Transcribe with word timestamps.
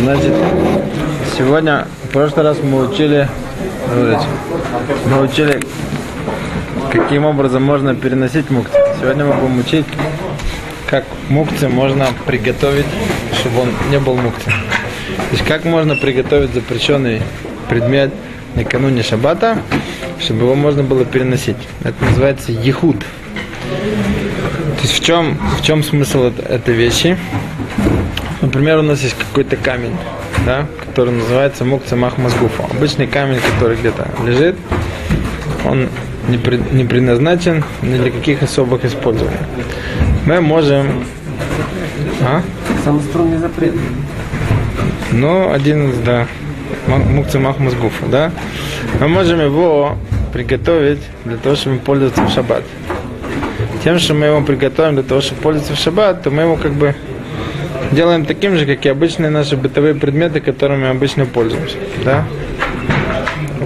Значит, 0.00 0.32
сегодня, 1.36 1.86
в 2.04 2.12
прошлый 2.12 2.44
раз 2.44 2.58
мы 2.62 2.88
учили, 2.88 3.28
мы 5.06 5.22
учили, 5.22 5.60
каким 6.92 7.24
образом 7.24 7.62
можно 7.62 7.94
переносить 7.94 8.50
мукти. 8.50 8.76
Сегодня 9.00 9.24
мы 9.24 9.34
будем 9.34 9.58
учить, 9.58 9.86
как 10.88 11.04
мукти 11.28 11.64
можно 11.64 12.08
приготовить, 12.26 12.86
чтобы 13.40 13.62
он 13.62 13.70
не 13.90 13.98
был 13.98 14.14
мукти. 14.16 14.44
То 14.44 15.32
есть, 15.32 15.44
как 15.44 15.64
можно 15.64 15.96
приготовить 15.96 16.52
запрещенный 16.54 17.22
предмет 17.68 18.12
накануне 18.54 19.02
шаббата, 19.02 19.58
чтобы 20.20 20.44
его 20.44 20.54
можно 20.54 20.82
было 20.82 21.04
переносить. 21.04 21.56
Это 21.82 22.04
называется 22.04 22.52
ехуд. 22.52 22.98
То 22.98 24.82
есть 24.82 24.94
в 24.94 25.04
чем, 25.04 25.38
в 25.58 25.62
чем 25.62 25.82
смысл 25.82 26.24
это- 26.24 26.42
этой 26.42 26.74
вещи? 26.74 27.18
Например, 28.40 28.78
у 28.78 28.82
нас 28.82 29.02
есть 29.02 29.16
какой-то 29.18 29.56
камень, 29.56 29.96
да, 30.46 30.66
который 30.86 31.12
называется 31.12 31.64
мукца 31.64 31.96
махмазгуфа. 31.96 32.64
Обычный 32.70 33.06
камень, 33.06 33.40
который 33.54 33.76
где-то 33.76 34.06
лежит, 34.24 34.56
он 35.64 35.88
не, 36.28 36.38
пред- 36.38 36.72
не 36.72 36.84
предназначен 36.84 37.64
ни 37.82 37.96
для 37.96 38.10
каких 38.10 38.42
особых 38.42 38.84
использований. 38.84 39.36
Мы 40.24 40.40
можем... 40.40 41.04
А? 42.22 42.42
Самострунный 42.84 43.38
запрет. 43.38 43.74
Ну, 45.10 45.52
один 45.52 45.90
из, 45.90 45.98
да, 45.98 46.26
мукца 46.86 47.40
махмазгуфа, 47.40 48.06
да. 48.06 48.30
Мы 49.00 49.08
можем 49.08 49.40
его 49.40 49.96
приготовить 50.32 51.00
для 51.24 51.38
того, 51.38 51.56
чтобы 51.56 51.78
пользоваться 51.78 52.22
в 52.22 52.30
шаббат. 52.30 52.62
Тем, 53.82 53.98
что 53.98 54.14
мы 54.14 54.26
его 54.26 54.40
приготовим 54.42 54.94
для 54.94 55.02
того, 55.02 55.20
чтобы 55.20 55.40
пользоваться 55.40 55.74
в 55.74 55.78
шаббат, 55.78 56.22
то 56.22 56.30
мы 56.30 56.42
его 56.42 56.56
как 56.56 56.72
бы 56.72 56.94
делаем 57.92 58.24
таким 58.24 58.56
же, 58.56 58.66
как 58.66 58.84
и 58.84 58.88
обычные 58.88 59.30
наши 59.30 59.56
бытовые 59.56 59.94
предметы, 59.94 60.40
которыми 60.40 60.88
обычно 60.88 61.26
пользуемся. 61.26 61.76
Да? 62.04 62.24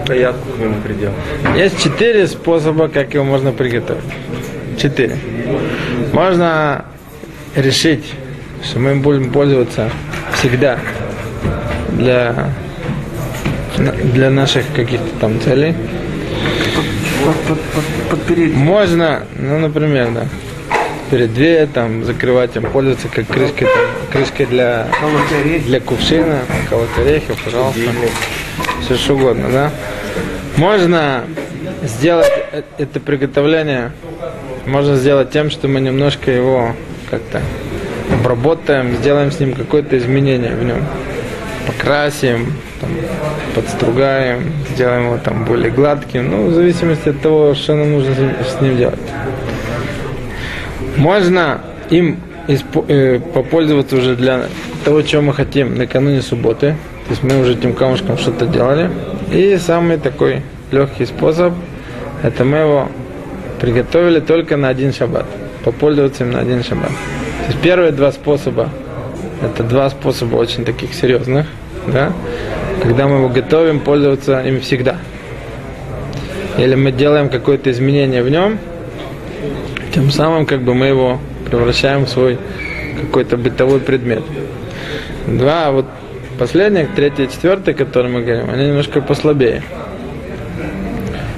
Я 0.09 0.33
к 0.33 0.59
моему 0.59 0.81
пределу. 0.83 1.15
Есть 1.57 1.83
четыре 1.83 2.27
способа, 2.27 2.89
как 2.89 3.15
его 3.15 3.25
можно 3.25 3.53
приготовить. 3.53 4.05
Четыре. 4.79 5.17
Можно 6.13 6.85
решить, 7.55 8.05
что 8.63 8.79
мы 8.79 8.93
им 8.93 9.03
будем 9.03 9.31
пользоваться 9.31 9.91
всегда 10.35 10.79
для, 11.93 12.53
для 13.77 14.31
наших 14.31 14.65
каких-то 14.75 15.09
там 15.21 15.41
целей. 15.41 15.75
Под, 17.25 17.37
под, 17.37 17.61
под, 17.61 17.85
подпереть. 18.11 18.55
Можно, 18.55 19.23
ну, 19.39 19.59
например, 19.61 20.11
да, 20.13 20.27
перед 21.13 21.35
дверь, 21.35 21.67
там, 21.67 22.05
закрывать, 22.05 22.57
им 22.57 22.63
пользоваться 22.63 23.07
как 23.09 23.27
крышкой, 23.27 23.69
там, 23.69 23.85
крышкой 24.11 24.47
для, 24.47 24.87
для 25.67 25.79
кувшина, 25.79 26.39
колоть 26.71 26.89
орехи, 26.99 27.35
пожалуйста. 27.45 27.81
Все 28.81 28.97
что 28.97 29.15
угодно, 29.15 29.51
да. 29.53 29.71
Можно 30.57 31.25
сделать 31.83 32.33
э- 32.53 32.63
это 32.79 32.99
приготовление, 32.99 33.93
можно 34.65 34.97
сделать 34.97 35.31
тем, 35.31 35.51
что 35.51 35.69
мы 35.69 35.83
немножко 35.83 36.31
его 36.31 36.75
как-то 37.11 37.43
обработаем, 38.11 38.97
сделаем 38.97 39.31
с 39.33 39.39
ним 39.39 39.53
какое-то 39.53 39.99
изменение 39.99 40.55
в 40.55 40.65
нем. 40.65 40.83
Покрасим, 41.67 42.55
там, 42.81 42.91
подстругаем, 43.55 44.51
сделаем 44.75 45.05
его 45.05 45.19
там 45.19 45.45
более 45.45 45.71
гладким, 45.71 46.31
ну, 46.31 46.47
в 46.47 46.55
зависимости 46.55 47.11
от 47.11 47.21
того, 47.21 47.55
что 47.55 47.75
нам 47.75 47.93
нужно 47.93 48.15
с 48.15 48.63
ним 48.63 48.79
делать. 48.79 48.99
Можно 50.97 51.61
им 51.91 52.19
э, 52.49 53.21
попользоваться 53.35 53.97
уже 53.97 54.17
для 54.17 54.45
того, 54.85 55.03
чего 55.03 55.23
мы 55.23 55.35
хотим 55.35 55.77
накануне 55.77 56.23
субботы. 56.23 56.77
То 57.05 57.11
есть 57.11 57.23
мы 57.23 57.41
уже 57.41 57.55
этим 57.55 57.75
камушком 57.75 58.19
что-то 58.19 58.47
делали. 58.47 58.91
И 59.33 59.57
самый 59.57 59.99
такой 59.99 60.43
легкий 60.71 61.07
способ, 61.07 61.53
это 62.23 62.45
мы 62.45 62.59
его 62.59 62.89
приготовили 63.61 64.21
только 64.21 64.57
на 64.57 64.69
один 64.69 64.93
шаббат. 64.93 65.27
Попользоваться 65.65 66.25
им 66.25 66.33
на 66.33 66.41
один 66.41 66.63
шаббат. 66.63 66.89
То 66.89 67.49
есть 67.49 67.61
первые 67.61 67.93
два 67.93 68.13
способа, 68.13 68.69
это 69.43 69.65
два 69.65 69.91
способа 69.91 70.37
очень 70.37 70.65
таких 70.65 70.95
серьезных, 70.95 71.47
да, 71.87 72.13
когда 72.83 73.07
мы 73.07 73.17
его 73.17 73.29
готовим, 73.29 73.81
пользоваться 73.81 74.41
им 74.41 74.61
всегда. 74.61 74.97
Или 76.59 76.75
мы 76.75 76.93
делаем 76.93 77.29
какое-то 77.29 77.71
изменение 77.71 78.23
в 78.23 78.31
нем, 78.31 78.59
тем 79.93 80.11
самым 80.11 80.47
как 80.47 80.63
бы 80.63 80.75
мы 80.75 80.87
его 80.87 81.19
превращаем 81.49 82.07
в 82.07 82.09
свой 82.09 82.39
какой-то 83.01 83.37
бытовой 83.37 83.81
предмет. 83.81 84.23
Два, 85.27 85.71
вот 85.71 85.87
последних, 86.39 86.95
третий 86.95 87.29
четвертый, 87.29 87.75
которые 87.75 88.13
мы 88.13 88.23
говорим, 88.23 88.51
они 88.51 88.69
немножко 88.69 89.01
послабее. 89.01 89.63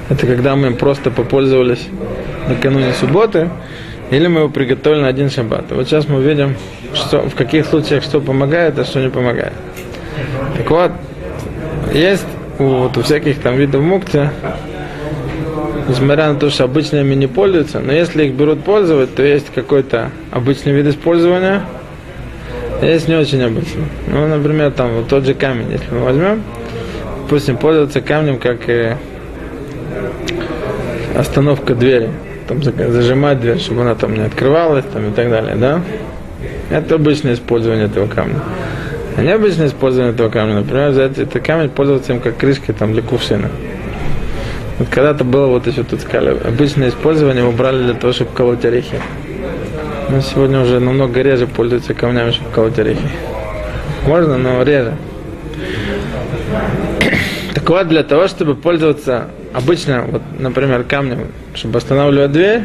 Это 0.09 0.27
когда 0.27 0.55
мы 0.55 0.67
им 0.67 0.77
просто 0.77 1.11
попользовались 1.11 1.87
накануне 2.47 2.93
субботы, 2.93 3.49
или 4.11 4.27
мы 4.27 4.41
его 4.41 4.49
приготовили 4.49 5.01
на 5.01 5.07
один 5.07 5.29
шаббат. 5.29 5.65
Вот 5.71 5.87
сейчас 5.87 6.07
мы 6.07 6.19
увидим, 6.19 6.55
что, 6.93 7.21
в 7.27 7.35
каких 7.35 7.65
случаях 7.65 8.03
что 8.03 8.21
помогает, 8.21 8.77
а 8.77 8.85
что 8.85 9.01
не 9.01 9.09
помогает. 9.09 9.53
Так 10.57 10.69
вот, 10.69 10.91
есть 11.93 12.25
вот, 12.59 12.95
у 12.97 13.01
всяких 13.01 13.39
там 13.41 13.55
видов 13.57 13.81
мукти, 13.81 14.29
несмотря 15.87 16.31
на 16.31 16.39
то, 16.39 16.49
что 16.49 16.63
обычно 16.63 16.97
ими 16.97 17.15
не 17.15 17.27
пользуются, 17.27 17.79
но 17.79 17.91
если 17.91 18.25
их 18.25 18.33
берут 18.33 18.63
пользовать, 18.63 19.15
то 19.15 19.23
есть 19.23 19.47
какой-то 19.53 20.11
обычный 20.31 20.73
вид 20.73 20.87
использования, 20.87 21.63
а 22.81 22.85
есть 22.85 23.07
не 23.07 23.15
очень 23.15 23.41
обычный. 23.43 23.85
Ну, 24.07 24.27
например, 24.27 24.71
там 24.71 24.93
вот 24.95 25.07
тот 25.07 25.25
же 25.25 25.33
камень, 25.33 25.71
если 25.71 25.93
мы 25.93 26.01
возьмем, 26.01 26.43
допустим, 27.23 27.57
пользоваться 27.57 28.01
камнем 28.01 28.37
как 28.37 28.67
э, 28.69 28.97
остановка 31.15 31.75
двери, 31.75 32.09
там 32.47 32.63
за- 32.63 32.91
зажимать 32.91 33.39
дверь, 33.39 33.59
чтобы 33.59 33.81
она 33.81 33.95
там 33.95 34.13
не 34.13 34.21
открывалась, 34.21 34.85
там 34.91 35.09
и 35.09 35.13
так 35.13 35.29
далее, 35.29 35.55
да? 35.55 35.81
Это 36.69 36.95
обычное 36.95 37.33
использование 37.33 37.85
этого 37.85 38.07
камня. 38.07 38.39
А 39.17 39.21
необычное 39.21 39.67
использование 39.67 40.13
этого 40.13 40.29
камня, 40.29 40.55
например, 40.55 40.89
взять 40.89 41.17
этот 41.17 41.41
камень, 41.45 41.69
пользоваться 41.69 42.11
им 42.11 42.19
как 42.19 42.37
крышкой 42.37 42.75
там, 42.75 42.91
для 42.91 43.01
кувшина. 43.01 43.49
Вот 44.77 44.89
когда-то 44.89 45.23
было, 45.23 45.47
вот 45.47 45.67
еще 45.67 45.83
тут 45.83 46.01
сказали, 46.01 46.37
обычное 46.45 46.89
использование 46.89 47.43
его 47.43 47.51
брали 47.51 47.83
для 47.83 47.93
того, 47.93 48.11
чтобы 48.11 48.31
колоть 48.31 48.65
орехи. 48.65 48.99
Но 50.09 50.21
сегодня 50.21 50.61
уже 50.61 50.79
намного 50.79 51.21
реже 51.21 51.47
пользуются 51.47 51.93
камнями, 51.93 52.31
чтобы 52.31 52.51
колоть 52.51 52.77
орехи. 52.77 53.07
Можно, 54.05 54.37
но 54.37 54.61
реже. 54.63 54.95
Так 57.53 57.69
вот, 57.69 57.87
для 57.87 58.03
того, 58.03 58.27
чтобы 58.27 58.55
пользоваться 58.55 59.29
обычно, 59.53 60.03
вот, 60.03 60.21
например, 60.37 60.83
камнем, 60.83 61.29
чтобы 61.53 61.77
останавливать 61.77 62.31
дверь, 62.31 62.63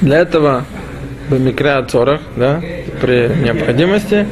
для 0.00 0.18
этого 0.18 0.64
в 1.28 1.40
микроотцорах, 1.40 2.20
да, 2.36 2.60
при 3.00 3.28
необходимости, 3.42 4.26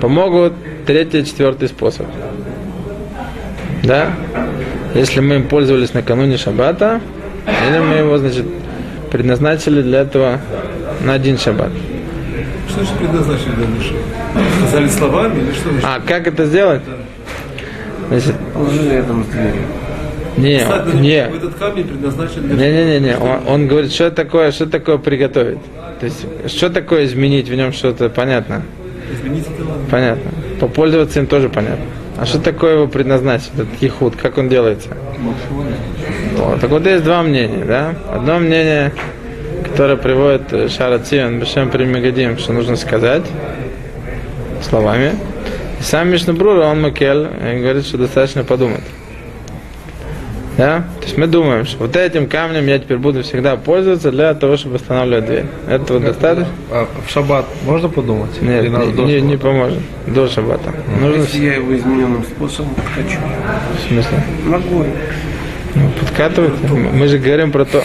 помогут 0.00 0.54
третий 0.86 1.24
четвертый 1.24 1.68
способ. 1.68 2.06
Да? 3.84 4.12
Если 4.94 5.20
мы 5.20 5.36
им 5.36 5.48
пользовались 5.48 5.94
накануне 5.94 6.36
шаббата, 6.36 7.00
или 7.46 7.78
мы 7.78 7.94
его, 7.94 8.18
значит, 8.18 8.46
предназначили 9.10 9.82
для 9.82 10.00
этого 10.00 10.40
на 11.02 11.14
один 11.14 11.38
шаббат. 11.38 11.70
Что 12.68 12.84
же 12.84 12.90
предназначили 12.98 13.52
для 13.52 13.66
души? 13.66 13.94
Сказали 14.58 14.88
словами 14.88 15.40
или 15.40 15.52
что? 15.52 15.70
А 15.82 16.00
как 16.00 16.26
это 16.26 16.46
сделать? 16.46 16.82
Значит, 18.08 18.34
Положили 18.52 18.90
рядом 18.90 19.24
с 19.24 19.26
дверью. 19.28 19.62
не, 20.36 20.64
на 20.64 21.00
не, 21.00 21.16
Этот 21.16 21.54
камень 21.54 21.84
предназначен 21.84 22.42
для 22.48 22.54
не, 22.56 22.72
не, 22.72 23.00
не, 23.00 23.06
не. 23.06 23.16
Он, 23.16 23.40
он 23.46 23.68
говорит, 23.68 23.92
что 23.92 24.10
такое, 24.10 24.52
что 24.52 24.66
такое 24.66 24.98
приготовить. 24.98 25.58
То 26.00 26.06
есть, 26.06 26.26
что 26.48 26.68
такое 26.70 27.04
изменить 27.04 27.48
в 27.48 27.54
нем 27.54 27.72
что-то, 27.72 28.08
понятно. 28.08 28.62
изменить 29.12 29.44
это 29.44 29.68
ладно. 29.68 29.84
Понятно. 29.90 30.30
Попользоваться 30.60 31.20
им 31.20 31.26
тоже 31.26 31.48
понятно. 31.48 31.84
А 32.22 32.24
что 32.24 32.38
такое 32.38 32.74
его 32.74 32.86
предназначить, 32.86 33.50
этот 33.52 33.82
ехуд, 33.82 34.14
как 34.14 34.38
он 34.38 34.48
делается? 34.48 34.90
Вот. 36.36 36.60
Так 36.60 36.70
вот 36.70 36.86
есть 36.86 37.02
два 37.02 37.24
мнения, 37.24 37.64
да? 37.64 37.96
Одно 38.12 38.38
мнение, 38.38 38.92
которое 39.64 39.96
приводит 39.96 40.52
э, 40.52 40.68
Шара 40.68 41.00
Цивен, 41.00 41.40
Бешем 41.40 41.68
Примегадим, 41.68 42.38
что 42.38 42.52
нужно 42.52 42.76
сказать 42.76 43.24
словами. 44.62 45.16
И 45.80 45.82
сам 45.82 46.10
Мишнабрура, 46.10 46.66
он 46.66 46.82
Макель, 46.82 47.26
и 47.26 47.58
говорит, 47.60 47.86
что 47.86 47.98
достаточно 47.98 48.44
подумать. 48.44 48.84
Да? 50.58 50.84
То 51.00 51.06
есть 51.06 51.16
мы 51.16 51.26
думаем, 51.26 51.64
что 51.64 51.78
вот 51.78 51.96
этим 51.96 52.28
камнем 52.28 52.66
я 52.66 52.78
теперь 52.78 52.98
буду 52.98 53.22
всегда 53.22 53.56
пользоваться 53.56 54.10
для 54.10 54.34
того, 54.34 54.56
чтобы 54.56 54.76
останавливать 54.76 55.26
дверь. 55.26 55.46
Этого 55.68 55.98
достаточно? 56.00 56.52
А 56.70 56.86
в 57.06 57.10
шаббат 57.10 57.46
можно 57.64 57.88
подумать? 57.88 58.40
Нет, 58.42 58.64
не, 58.64 58.92
до 58.92 59.02
не, 59.02 59.20
не 59.20 59.36
поможет. 59.36 59.78
До 60.06 60.28
шаббата. 60.28 60.70
Нужно 61.00 61.22
Если 61.22 61.44
я 61.44 61.54
его 61.54 61.74
измененным 61.74 62.22
способом 62.24 62.74
хочу. 62.94 63.18
в 63.76 63.88
смысле? 63.88 64.18
Могу. 64.44 64.84
Ну, 65.74 65.90
подкатывать. 66.00 66.52
Мы 66.70 67.08
же 67.08 67.18
говорим 67.18 67.50
про 67.50 67.64
то. 67.64 67.82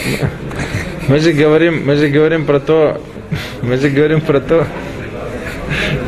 Мы 1.07 1.19
же 1.19 1.31
говорим, 1.31 1.85
мы 1.85 1.95
же 1.95 2.09
говорим 2.09 2.45
про 2.45 2.59
то. 2.59 3.01
Мы 3.61 3.77
же 3.77 3.89
говорим 3.89 4.19
про 4.19 4.41
то, 4.41 4.67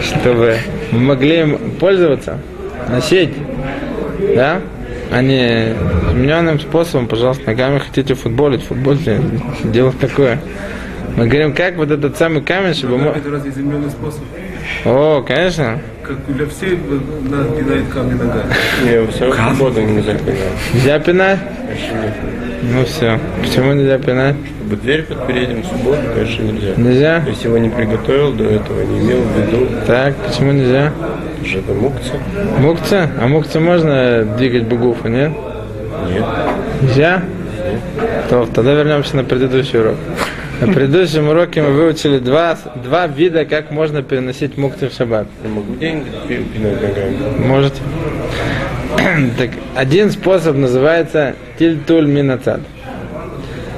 чтобы 0.02 0.58
мы 0.92 1.00
могли 1.00 1.40
им 1.42 1.58
пользоваться, 1.80 2.40
носить, 2.90 3.34
да, 4.36 4.62
а 5.12 5.22
не 5.22 5.74
измененным 6.12 6.60
способом, 6.60 7.08
пожалуйста, 7.08 7.48
ногами 7.48 7.80
хотите 7.80 8.14
футболить, 8.14 8.64
футбольте, 8.64 9.22
дело 9.64 9.92
такое. 9.92 10.40
Мы 11.18 11.28
говорим, 11.28 11.54
как 11.54 11.76
вот 11.76 11.92
этот 11.92 12.18
самый 12.18 12.42
камень, 12.42 12.74
чтобы 12.74 12.98
мы... 12.98 13.08
Это 13.10 13.30
разве 13.30 13.50
измененный 13.50 13.90
способ? 13.90 14.22
О, 14.86 15.22
конечно. 15.22 15.80
Как 16.04 16.18
для 16.28 16.46
всех 16.46 16.80
надо 17.30 17.50
пинать 17.52 17.90
камни 17.90 18.14
ногами. 18.14 18.54
Не, 18.84 19.08
все 19.08 19.32
футбол 19.32 19.72
нельзя 19.72 20.14
пинать. 20.16 20.40
Нельзя 20.74 21.00
пинать? 21.00 21.40
Ну 22.62 22.86
все. 22.86 23.20
Почему 23.42 23.74
нельзя 23.74 23.98
пинать? 23.98 24.36
Чтобы 24.60 24.76
дверь 24.78 25.04
под 25.04 25.28
передним 25.28 25.64
субботу, 25.64 26.02
конечно, 26.14 26.44
нельзя. 26.44 26.74
Нельзя? 26.78 27.24
Если 27.28 27.48
его 27.48 27.58
не 27.58 27.70
приготовил 27.70 28.34
до 28.34 28.46
этого, 28.46 28.82
не 28.84 29.00
имел 29.00 29.22
в 29.22 29.38
виду, 29.40 29.68
Так, 29.88 30.16
почему 30.16 30.52
нельзя? 30.52 30.94
Это 31.44 31.74
мукция. 31.74 32.20
Мукца? 32.60 33.10
А 33.22 33.28
мукца 33.28 33.60
можно 33.60 34.24
двигать 34.38 34.64
бугуфа, 34.64 35.10
нет? 35.10 35.32
Нет. 36.10 36.26
Нельзя? 36.82 37.24
То, 38.30 38.48
тогда 38.54 38.74
вернемся 38.74 39.16
на 39.16 39.24
предыдущий 39.24 39.80
урок. 39.80 39.96
На 40.62 40.68
предыдущем 40.74 41.30
уроке 41.30 41.62
мы 41.62 41.72
выучили 41.72 42.20
два, 42.20 42.58
два 42.84 43.08
вида, 43.08 43.46
как 43.46 43.72
можно 43.72 44.04
переносить 44.04 44.58
мукты 44.58 44.90
в 44.90 44.94
шаббат. 44.94 45.28
Я 45.44 45.50
могу 45.50 45.76
деньги 45.76 46.08
пи- 46.28 46.44
пинать 46.44 46.82
ногами. 46.82 47.18
Можете? 47.48 47.82
так, 49.38 49.50
один 49.76 50.12
способ 50.12 50.58
называется 50.58 51.36
тильтуль 51.58 52.08
минацад. 52.08 52.60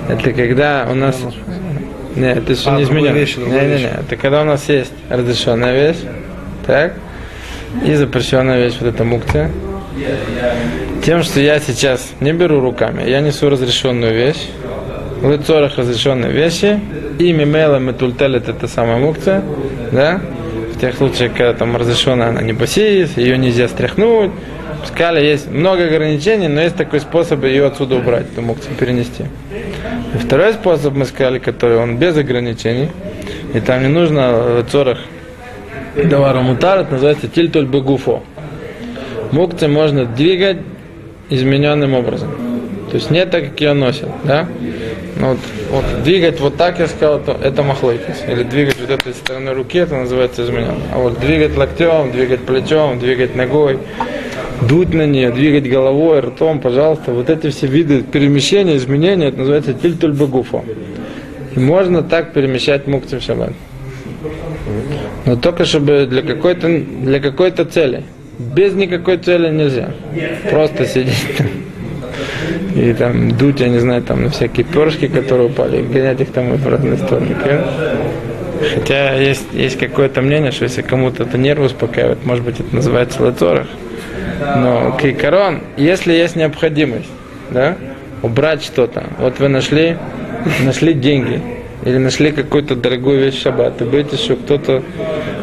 Это 0.09 0.33
когда 0.33 0.87
у 0.89 0.95
нас... 0.95 1.19
Нет, 2.15 2.37
это 2.39 2.51
еще 2.51 2.69
А, 2.71 2.75
не 2.77 2.83
изменено. 2.83 3.13
Не, 3.13 3.67
не, 3.67 3.81
не. 3.83 3.89
Это 3.89 4.17
когда 4.17 4.41
у 4.41 4.45
нас 4.45 4.67
есть 4.67 4.91
разрешенная 5.09 5.73
вещь, 5.73 5.99
так, 6.65 6.93
и 7.85 7.95
запрещенная 7.95 8.63
вещь, 8.63 8.77
вот 8.79 8.93
эта 8.93 9.03
мукция. 9.03 9.51
Тем, 11.03 11.23
что 11.23 11.39
я 11.39 11.59
сейчас 11.59 12.11
не 12.19 12.31
беру 12.31 12.59
руками, 12.59 13.09
я 13.09 13.21
несу 13.21 13.49
разрешенную 13.49 14.13
вещь, 14.13 14.49
в 15.21 15.31
лицорах 15.31 15.77
разрешенные 15.77 16.31
вещи, 16.31 16.79
и 17.19 17.31
мимела 17.33 17.77
метультелет 17.77 18.49
это 18.49 18.67
самая 18.67 18.97
мукция, 18.97 19.43
да, 19.91 20.21
в 20.75 20.79
тех 20.79 20.95
случаях, 20.95 21.33
когда 21.33 21.53
там 21.53 21.75
разрешенная 21.75 22.29
она 22.29 22.41
не 22.41 22.53
басис, 22.53 23.17
ее 23.17 23.37
нельзя 23.37 23.67
стряхнуть, 23.67 24.31
в 24.83 24.87
скале 24.87 25.27
есть 25.29 25.49
много 25.49 25.85
ограничений, 25.85 26.47
но 26.47 26.61
есть 26.61 26.75
такой 26.75 26.99
способ 26.99 27.43
ее 27.43 27.67
отсюда 27.67 27.95
убрать, 27.95 28.25
эту 28.31 28.41
мукцию 28.41 28.75
перенести. 28.75 29.25
И 30.13 30.17
второй 30.17 30.53
способ 30.53 30.95
мы 30.95 31.05
сказали, 31.05 31.39
который 31.39 31.77
он 31.77 31.97
без 31.97 32.17
ограничений, 32.17 32.89
и 33.53 33.59
там 33.59 33.83
не 33.83 33.89
нужно 33.89 34.31
в 34.31 34.59
лицорах 34.59 34.97
Давара 35.95 36.39
мутар, 36.41 36.79
это 36.79 36.93
называется 36.93 37.27
тильтуль 37.27 37.65
бегуфо. 37.65 38.23
Мукцы 39.31 39.67
можно 39.67 40.05
двигать 40.05 40.57
измененным 41.29 41.93
образом. 41.93 42.29
То 42.89 42.95
есть 42.95 43.09
не 43.09 43.25
так, 43.25 43.49
как 43.49 43.61
ее 43.61 43.73
носят, 43.73 44.09
да? 44.25 44.47
Ну, 45.17 45.29
вот, 45.29 45.37
вот 45.69 46.03
двигать 46.03 46.39
вот 46.41 46.57
так, 46.57 46.79
я 46.79 46.87
сказал, 46.87 47.19
то 47.19 47.37
это 47.41 47.63
махлойкис. 47.63 48.23
Или 48.27 48.43
двигать 48.43 48.77
вот 48.81 48.89
этой 48.89 49.13
стороной 49.13 49.53
руки, 49.53 49.77
это 49.77 49.95
называется 49.95 50.43
изменен. 50.43 50.75
А 50.93 50.97
вот 50.97 51.19
двигать 51.19 51.55
локтем, 51.55 52.11
двигать 52.11 52.41
плечом, 52.41 52.99
двигать 52.99 53.35
ногой, 53.35 53.79
дуть 54.67 54.93
на 54.93 55.05
нее, 55.05 55.31
двигать 55.31 55.69
головой, 55.69 56.19
ртом, 56.19 56.59
пожалуйста, 56.59 57.13
вот 57.13 57.29
эти 57.29 57.49
все 57.49 57.67
виды 57.67 58.01
перемещения, 58.01 58.75
изменения, 58.75 59.27
это 59.27 59.39
называется 59.39 59.73
тильтуль. 59.73 60.15
И 61.55 61.59
можно 61.59 62.01
так 62.01 62.33
перемещать 62.33 62.87
мукцы 62.87 63.19
в 63.19 63.21
шаббат. 63.21 63.53
Но 65.25 65.35
только 65.35 65.65
чтобы 65.65 66.07
для 66.07 66.21
какой-то 66.21 66.67
для 66.67 67.19
какой-то 67.19 67.65
цели. 67.65 68.03
Без 68.39 68.73
никакой 68.73 69.17
цели 69.17 69.49
нельзя. 69.49 69.91
Просто 70.49 70.85
сидеть 70.85 71.37
там. 71.37 71.47
И 72.75 72.93
там 72.93 73.31
дуть, 73.37 73.59
я 73.59 73.67
не 73.67 73.79
знаю, 73.79 74.01
там 74.01 74.23
на 74.23 74.29
всякие 74.29 74.65
перышки, 74.65 75.07
которые 75.07 75.47
упали, 75.49 75.81
гонять 75.81 76.21
их 76.21 76.31
там 76.31 76.55
в 76.55 76.67
разные 76.67 76.97
стороны. 76.97 77.35
Хотя 78.73 79.15
есть, 79.15 79.47
есть 79.53 79.77
какое-то 79.77 80.21
мнение, 80.21 80.51
что 80.51 80.63
если 80.63 80.81
кому-то 80.81 81.23
это 81.23 81.37
нервы 81.37 81.65
успокаивает, 81.65 82.25
может 82.25 82.45
быть, 82.45 82.59
это 82.59 82.73
называется 82.73 83.23
лацорах. 83.23 83.67
Но 84.55 84.97
кейкарон, 84.99 85.61
если 85.77 86.13
есть 86.13 86.35
необходимость, 86.35 87.09
да, 87.49 87.75
убрать 88.21 88.63
что-то. 88.63 89.03
Вот 89.19 89.39
вы 89.39 89.49
нашли, 89.49 89.97
нашли 90.63 90.93
деньги, 90.93 91.41
или 91.83 91.97
нашли 91.97 92.31
какую-то 92.31 92.75
дорогую 92.75 93.19
вещь 93.19 93.41
шаббат, 93.41 93.81
и 93.81 93.85
боитесь, 93.85 94.19
что 94.19 94.35
кто-то 94.35 94.83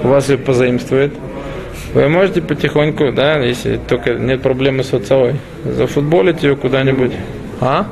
у 0.02 0.08
вас 0.08 0.29
ее 0.29 0.38
позаимствует, 0.38 1.12
вы 1.94 2.08
можете 2.08 2.43
потихоньку, 2.43 3.12
да, 3.12 3.38
если 3.38 3.79
только 3.88 4.14
нет 4.14 4.43
проблемы 4.43 4.85
с 4.85 4.93
отцовой, 4.93 5.37
зафутболить 5.64 6.43
ее 6.43 6.55
куда-нибудь. 6.55 7.12
А? 7.61 7.87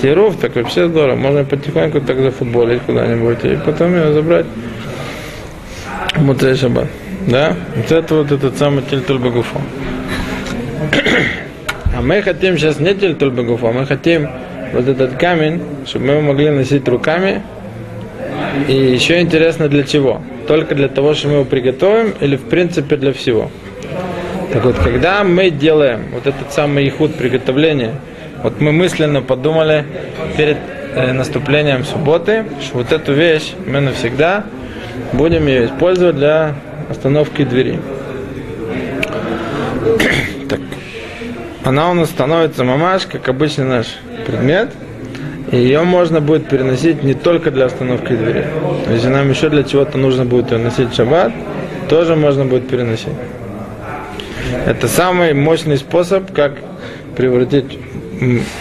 Серов, 0.00 0.36
так 0.36 0.54
вообще 0.54 0.88
здорово. 0.88 1.16
Можно 1.16 1.44
потихоньку 1.44 2.00
так 2.00 2.18
зафутболить 2.18 2.82
куда-нибудь 2.82 3.44
и 3.44 3.58
потом 3.64 3.94
ее 3.94 4.12
забрать. 4.12 4.46
Мутрей 6.16 6.54
шаббат. 6.54 6.86
Да? 7.26 7.56
Вот 7.74 7.90
это 7.90 8.14
вот 8.14 8.32
этот 8.32 8.56
самый 8.56 8.82
тильтуль 8.82 9.18
багуфо. 9.18 9.60
А 11.96 12.02
мы 12.02 12.22
хотим 12.22 12.56
сейчас 12.56 12.78
не 12.78 12.94
тильтуль 12.94 13.30
багуфо, 13.30 13.72
мы 13.72 13.86
хотим 13.86 14.28
вот 14.72 14.88
этот 14.88 15.16
камень, 15.16 15.62
чтобы 15.86 16.06
мы 16.06 16.20
могли 16.22 16.50
носить 16.50 16.86
руками. 16.88 17.42
И 18.68 18.72
еще 18.72 19.20
интересно 19.20 19.68
для 19.68 19.82
чего? 19.82 20.22
Только 20.46 20.74
для 20.74 20.88
того, 20.88 21.14
что 21.14 21.28
мы 21.28 21.34
его 21.34 21.44
приготовим 21.44 22.14
или 22.20 22.36
в 22.36 22.44
принципе 22.44 22.96
для 22.96 23.12
всего? 23.12 23.50
Так 24.52 24.64
вот, 24.64 24.76
когда 24.76 25.24
мы 25.24 25.50
делаем 25.50 26.06
вот 26.12 26.26
этот 26.26 26.52
самый 26.52 26.86
ихуд 26.88 27.14
приготовления, 27.16 27.94
вот 28.42 28.60
мы 28.60 28.72
мысленно 28.72 29.22
подумали 29.22 29.84
перед 30.36 30.58
э, 30.94 31.12
наступлением 31.12 31.84
субботы, 31.84 32.44
что 32.62 32.78
вот 32.78 32.92
эту 32.92 33.12
вещь 33.12 33.54
мы 33.66 33.80
навсегда 33.80 34.44
будем 35.12 35.46
ее 35.46 35.66
использовать 35.66 36.16
для 36.16 36.54
остановки 36.88 37.44
двери. 37.44 37.80
Так, 40.48 40.60
она 41.64 41.90
у 41.90 41.94
нас 41.94 42.10
становится 42.10 42.64
мамаш, 42.64 43.06
как 43.06 43.28
обычный 43.28 43.64
наш 43.64 43.86
предмет, 44.26 44.70
ее 45.54 45.82
можно 45.82 46.20
будет 46.20 46.48
переносить 46.48 47.02
не 47.02 47.14
только 47.14 47.50
для 47.50 47.66
остановки 47.66 48.12
двери. 48.12 48.46
Если 48.90 49.08
нам 49.08 49.28
еще 49.30 49.48
для 49.48 49.62
чего-то 49.62 49.98
нужно 49.98 50.24
будет 50.24 50.50
ее 50.52 50.58
носить 50.58 50.94
шаббат, 50.94 51.32
тоже 51.88 52.16
можно 52.16 52.44
будет 52.44 52.68
переносить. 52.68 53.12
Это 54.66 54.88
самый 54.88 55.34
мощный 55.34 55.76
способ, 55.76 56.32
как 56.32 56.52
превратить 57.16 57.78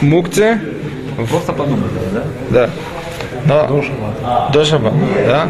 мукцы 0.01 0.59
в... 1.17 1.29
Просто 1.29 1.53
подумать, 1.53 1.91
да? 2.13 2.23
Да. 2.49 2.69
Но, 3.45 3.67
до 3.67 3.81
шаббата. 3.83 4.51
До 4.53 4.65
шаббата, 4.65 4.95
да. 5.27 5.47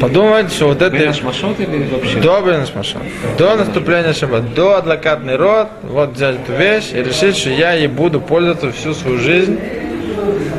Подумать, 0.00 0.52
что 0.52 0.68
вот 0.68 0.82
это... 0.82 0.96
Машот 1.24 1.60
или 1.60 1.88
вообще? 1.92 2.20
До 2.20 2.40
Бенешмаша. 2.40 2.98
До 3.38 3.56
наступления 3.56 4.12
шаббата. 4.12 4.44
До 4.54 4.76
адлакатный 4.78 5.36
рот. 5.36 5.68
Вот 5.82 6.10
взять 6.14 6.36
эту 6.36 6.52
вещь 6.52 6.90
и 6.92 7.02
решить, 7.02 7.36
что 7.36 7.50
я 7.50 7.72
ей 7.72 7.86
буду 7.86 8.20
пользоваться 8.20 8.72
всю 8.72 8.94
свою 8.94 9.18
жизнь 9.18 9.58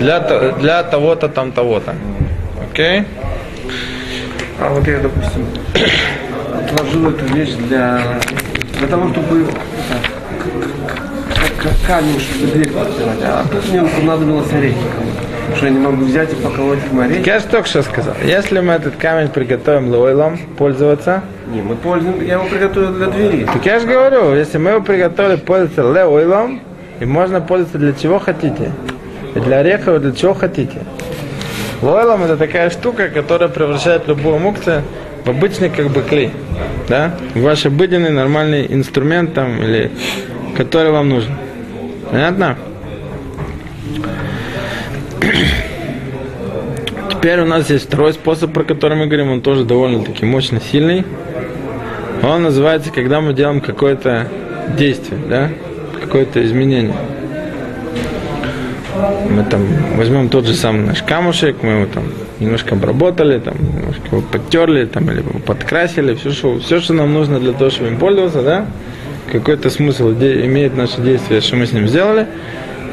для, 0.06 0.20
для 0.60 0.84
того-то 0.84 1.28
там 1.30 1.52
того-то. 1.52 1.96
Окей? 2.72 3.04
А 4.60 4.70
вот 4.70 4.88
я, 4.88 5.00
допустим, 5.00 5.46
отложил 6.64 7.10
эту 7.10 7.26
вещь 7.34 7.54
для, 7.68 8.00
для 8.80 8.88
того, 8.88 9.10
чтобы 9.10 9.48
как, 11.36 11.64
как 11.64 11.74
камень, 11.88 12.20
чтобы 12.20 12.52
дверь 12.52 12.68
открывать. 12.70 13.20
А 13.24 13.44
тут 13.52 13.68
мне 13.70 13.82
понадобилось 13.82 14.54
орехи 14.54 14.78
кому-то. 14.96 15.56
Что 15.58 15.66
я 15.66 15.72
не 15.72 15.80
могу 15.80 16.06
взять 16.06 16.32
и 16.34 16.36
поколоть 16.36 16.80
им 16.92 17.00
орехи? 17.00 17.28
Я 17.28 17.40
же 17.40 17.46
только 17.46 17.68
что 17.68 17.82
сказал. 17.82 18.14
Если 18.24 18.60
мы 18.60 18.74
этот 18.74 18.96
камень 18.98 19.30
приготовим 19.30 19.90
лойлом 19.90 20.38
пользоваться, 20.58 21.24
Не, 21.48 21.62
мы 21.62 21.76
пользуем, 21.76 22.24
я 22.24 22.34
его 22.36 22.46
приготовил 22.46 22.94
для 22.94 23.08
двери. 23.08 23.46
так 23.46 23.66
я 23.66 23.80
же 23.80 23.88
говорю, 23.88 24.36
если 24.36 24.58
мы 24.60 24.72
его 24.72 24.82
приготовили 24.82 25.38
пользоваться 25.38 25.84
леойлом, 25.84 26.62
и 27.00 27.06
можно 27.06 27.42
пользоваться 27.42 27.78
для 27.80 27.94
чего 27.94 28.20
хотите. 28.20 28.72
Для 29.36 29.60
орехов, 29.60 30.02
для 30.02 30.14
чего 30.14 30.34
хотите. 30.34 30.80
Лойлом 31.82 32.24
это 32.24 32.38
такая 32.38 32.70
штука, 32.70 33.10
которая 33.10 33.50
превращает 33.50 34.08
любую 34.08 34.40
мукцию 34.40 34.82
в 35.26 35.30
обычный 35.30 35.70
как 35.70 35.90
бы 35.90 36.02
клей. 36.02 36.32
Да? 36.88 37.18
Ваш 37.36 37.66
обыденный 37.66 38.12
нормальный 38.12 38.66
инструмент 38.74 39.34
там, 39.34 39.62
или 39.62 39.92
который 40.56 40.92
вам 40.92 41.10
нужен. 41.10 41.34
Понятно? 42.10 42.58
Теперь 47.12 47.42
у 47.42 47.46
нас 47.46 47.70
есть 47.70 47.88
второй 47.88 48.14
способ, 48.14 48.54
про 48.54 48.64
который 48.64 48.96
мы 48.98 49.08
говорим, 49.08 49.32
он 49.32 49.42
тоже 49.42 49.66
довольно-таки 49.66 50.26
мощно 50.26 50.62
сильный. 50.62 51.04
Он 52.24 52.44
называется, 52.44 52.92
когда 52.92 53.20
мы 53.20 53.34
делаем 53.34 53.60
какое-то 53.62 54.28
действие, 54.78 55.20
да, 55.28 55.50
какое-то 56.02 56.44
изменение. 56.46 56.96
Мы 59.30 59.44
там 59.44 59.62
возьмем 59.98 60.30
тот 60.30 60.46
же 60.46 60.54
самый 60.54 60.86
наш 60.86 61.04
камушек, 61.04 61.58
мы 61.62 61.72
его 61.72 61.86
там 61.86 62.06
немножко 62.40 62.76
обработали, 62.76 63.40
там, 63.40 63.56
немножко 63.58 64.08
его 64.12 64.22
подтерли, 64.22 64.86
там, 64.86 65.12
или 65.12 65.22
подкрасили, 65.22 66.16
все 66.16 66.32
что, 66.32 66.60
все, 66.60 66.80
что 66.80 66.94
нам 66.94 67.14
нужно 67.14 67.40
для 67.40 67.54
того, 67.54 67.70
чтобы 67.70 67.90
им 67.90 67.98
пользоваться, 67.98 68.42
да, 68.42 68.66
какой-то 69.32 69.70
смысл 69.70 70.12
имеет 70.12 70.78
наше 70.78 71.02
действие, 71.02 71.42
что 71.42 71.56
мы 71.58 71.66
с 71.66 71.74
ним 71.74 71.88
сделали, 71.88 72.28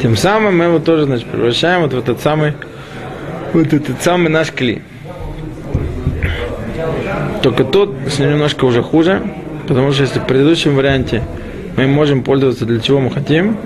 тем 0.01 0.17
самым 0.17 0.59
мы 0.59 0.65
его 0.65 0.79
тоже, 0.81 1.05
значит, 1.05 1.27
превращаем 1.27 1.83
вот 1.83 1.93
в 1.93 1.99
этот 1.99 2.21
самый, 2.21 2.55
вот 3.53 3.73
этот 3.73 4.03
самый 4.03 4.29
наш 4.29 4.51
клей. 4.51 4.83
Только 7.43 7.65
тут 7.65 7.95
с 8.09 8.19
ним 8.19 8.31
немножко 8.31 8.65
уже 8.65 8.83
хуже, 8.83 9.23
потому 9.69 9.93
что 9.93 10.03
если 10.03 10.19
в 10.19 10.27
предыдущем 10.27 10.75
варианте 10.75 11.23
мы 11.77 11.87
можем 11.87 12.23
пользоваться 12.23 12.67
для 12.67 12.81
чего 12.81 13.01
мы 13.01 13.11
хотим, 13.11 13.57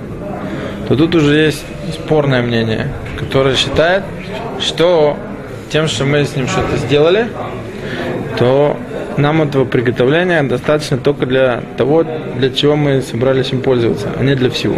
то 0.89 0.97
тут 0.97 1.15
уже 1.15 1.35
есть 1.37 1.65
спорное 1.93 2.43
мнение, 2.43 2.89
которое 3.19 3.57
считает, 3.57 4.05
что 4.61 5.17
тем, 5.71 5.89
что 5.89 6.05
мы 6.05 6.25
с 6.25 6.37
ним 6.37 6.47
что-то 6.47 6.77
сделали, 6.77 7.29
то 8.39 8.77
нам 9.17 9.43
этого 9.43 9.65
приготовления 9.65 10.43
достаточно 10.43 10.99
только 10.99 11.27
для 11.27 11.63
того, 11.77 12.05
для 12.37 12.51
чего 12.51 12.77
мы 12.77 13.03
собрались 13.03 13.53
им 13.53 13.63
пользоваться, 13.63 14.09
а 14.17 14.23
не 14.23 14.35
для 14.35 14.51
всего. 14.51 14.77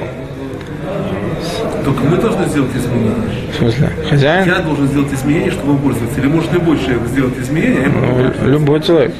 Только 1.85 2.03
мы 2.05 2.17
должны 2.17 2.45
сделать 2.47 2.75
изменения. 2.75 3.15
В 3.53 3.57
смысле, 3.57 3.91
хозяин? 4.09 4.47
Я 4.47 4.59
должен 4.61 4.87
сделать 4.89 5.13
изменения, 5.13 5.51
чтобы 5.51 5.73
им 5.73 5.79
пользоваться. 5.79 6.21
Или 6.21 6.29
может 6.29 6.53
любой 6.53 6.79
человек 6.79 7.07
сделать 7.07 7.39
изменения, 7.39 7.87
а 7.87 8.33
Ну, 8.43 8.51
любой 8.51 8.81
человек. 8.83 9.15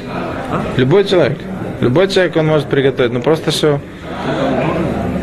Любой 0.77 1.03
человек. 1.05 1.37
Любой 1.81 2.07
человек 2.07 2.35
он 2.35 2.47
может 2.47 2.67
приготовить. 2.67 3.11
Ну 3.11 3.21
просто 3.21 3.51
что. 3.51 3.79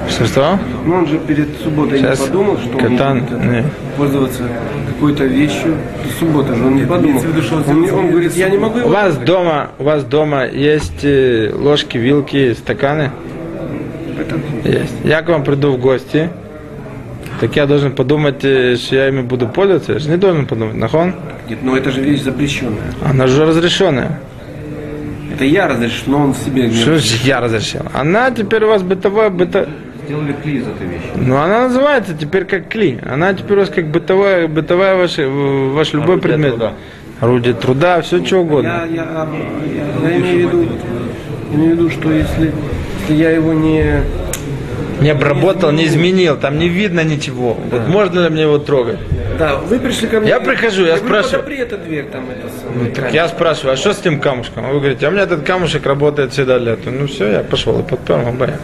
Что 0.09 0.27
что? 0.27 0.59
Но 0.85 0.97
он 0.97 1.07
же 1.07 1.19
перед 1.19 1.49
субботой 1.63 1.99
Сейчас 1.99 2.21
не 2.21 2.27
подумал, 2.27 2.59
что 2.59 2.77
он 2.77 2.79
катан. 2.79 3.19
может 3.21 3.45
Не. 3.45 3.65
пользоваться 3.97 4.43
какой-то 4.89 5.25
вещью. 5.25 5.77
Суббота 6.19 6.55
же 6.55 6.65
он 6.65 6.77
не 6.77 6.85
подумал. 6.87 7.21
он 7.21 7.65
Он, 7.69 7.91
он 7.99 8.11
говорит, 8.11 8.35
я 8.35 8.49
не 8.49 8.59
могу 8.59 8.81
У 8.81 8.89
вас 8.89 9.17
дома, 9.19 9.71
у 9.79 9.85
вас 9.85 10.05
дома 10.05 10.47
есть 10.47 11.05
э, 11.05 11.51
ложки, 11.55 11.99
вилки, 11.99 12.55
стаканы? 12.55 13.11
Есть. 14.65 14.95
Я 15.05 15.23
к 15.23 15.29
вам 15.29 15.45
приду 15.45 15.73
в 15.73 15.79
гости. 15.79 16.31
Так 17.41 17.55
я 17.57 17.67
должен 17.67 17.93
подумать, 17.93 18.45
э, 18.45 18.77
что 18.77 18.97
я 18.97 19.09
ими 19.09 19.23
буду 19.23 19.47
пользоваться. 19.49 19.93
Я 19.95 19.99
же 19.99 20.09
не 20.09 20.17
должен 20.17 20.47
подумать. 20.47 20.77
Нахон? 20.77 21.15
Нет, 21.49 21.59
но 21.63 21.77
это 21.77 21.91
же 21.91 22.01
вещь 22.01 22.23
запрещенная. 22.23 22.93
Она 23.05 23.27
же 23.27 23.45
разрешенная. 23.45 24.21
Это 25.35 25.45
я 25.45 25.69
разрешил, 25.69 26.05
но 26.07 26.23
он 26.23 26.35
себе... 26.35 26.71
Что 26.71 26.97
же 26.97 27.17
я 27.25 27.41
разрешил? 27.41 27.83
Она 27.93 28.31
теперь 28.31 28.65
у 28.65 28.69
вас 28.69 28.83
бытовая, 28.83 29.29
быто... 29.29 29.69
Сделали 30.07 30.35
клей 30.43 30.57
из 30.59 30.69
этой 30.69 30.87
вещи. 30.87 31.05
Ну, 31.17 31.37
она 31.37 31.63
называется 31.63 32.15
теперь 32.15 32.45
как 32.45 32.69
кли. 32.69 32.99
Она 33.05 33.35
теперь 33.35 33.57
у 33.57 33.61
вас 33.61 33.71
как 33.71 33.87
бытовая, 33.89 34.47
бытовая 34.49 34.97
ваш, 34.97 35.17
ваш 35.19 35.93
любой 35.93 36.15
Орудие 36.17 36.21
предмет. 36.23 36.51
труда. 36.51 36.73
Орудие 37.21 37.55
труда, 37.55 38.01
все 38.03 38.25
что 38.25 38.39
угодно. 38.39 38.69
Я, 38.69 38.85
я, 38.85 39.29
я, 40.05 40.09
я 40.11 40.17
имею 40.19 40.49
в 40.49 40.53
виду, 40.53 40.63
я 41.51 41.57
имею 41.57 41.71
в 41.71 41.79
виду, 41.79 41.91
что 41.91 42.13
если, 42.13 42.53
если 43.01 43.15
я 43.15 43.31
его 43.31 43.53
не... 43.53 44.01
Не 45.01 45.11
обработал, 45.11 45.73
не 45.73 45.85
изменил, 45.87 46.37
там 46.39 46.59
не 46.59 46.69
видно 46.69 47.05
ничего. 47.05 47.55
Вот 47.71 47.87
можно 47.87 48.21
ли 48.21 48.31
мне 48.31 48.43
его 48.43 48.57
трогать? 48.59 48.99
Да, 49.39 49.57
вы 49.57 49.79
пришли 49.79 50.09
ко 50.09 50.21
мне. 50.21 50.31
Я 50.31 50.41
прихожу, 50.41 50.83
я 50.87 50.97
говорю, 50.97 51.05
спрашиваю. 51.05 51.41
подопри 51.43 51.59
эту 51.59 51.77
дверь, 51.77 52.07
там 52.07 52.25
это 52.31 52.49
самое. 52.59 52.89
Ну, 52.89 52.95
так 52.95 53.13
я 53.13 53.29
спрашиваю, 53.29 53.75
а 53.75 53.77
что 53.77 53.93
с 53.93 53.99
тем 53.99 54.21
камушком? 54.21 54.65
А 54.65 54.69
вы 54.73 54.79
говорите, 54.79 55.05
а 55.07 55.11
у 55.11 55.13
меня 55.13 55.25
этот 55.25 55.43
камушек 55.45 55.85
работает 55.85 56.33
всегда 56.33 56.59
для 56.59 56.73
этого. 56.75 56.95
Ну 56.95 57.07
все, 57.09 57.31
я 57.31 57.41
пошел 57.41 57.79
и 57.79 57.83
подпер, 57.83 58.27
обоя. 58.27 58.59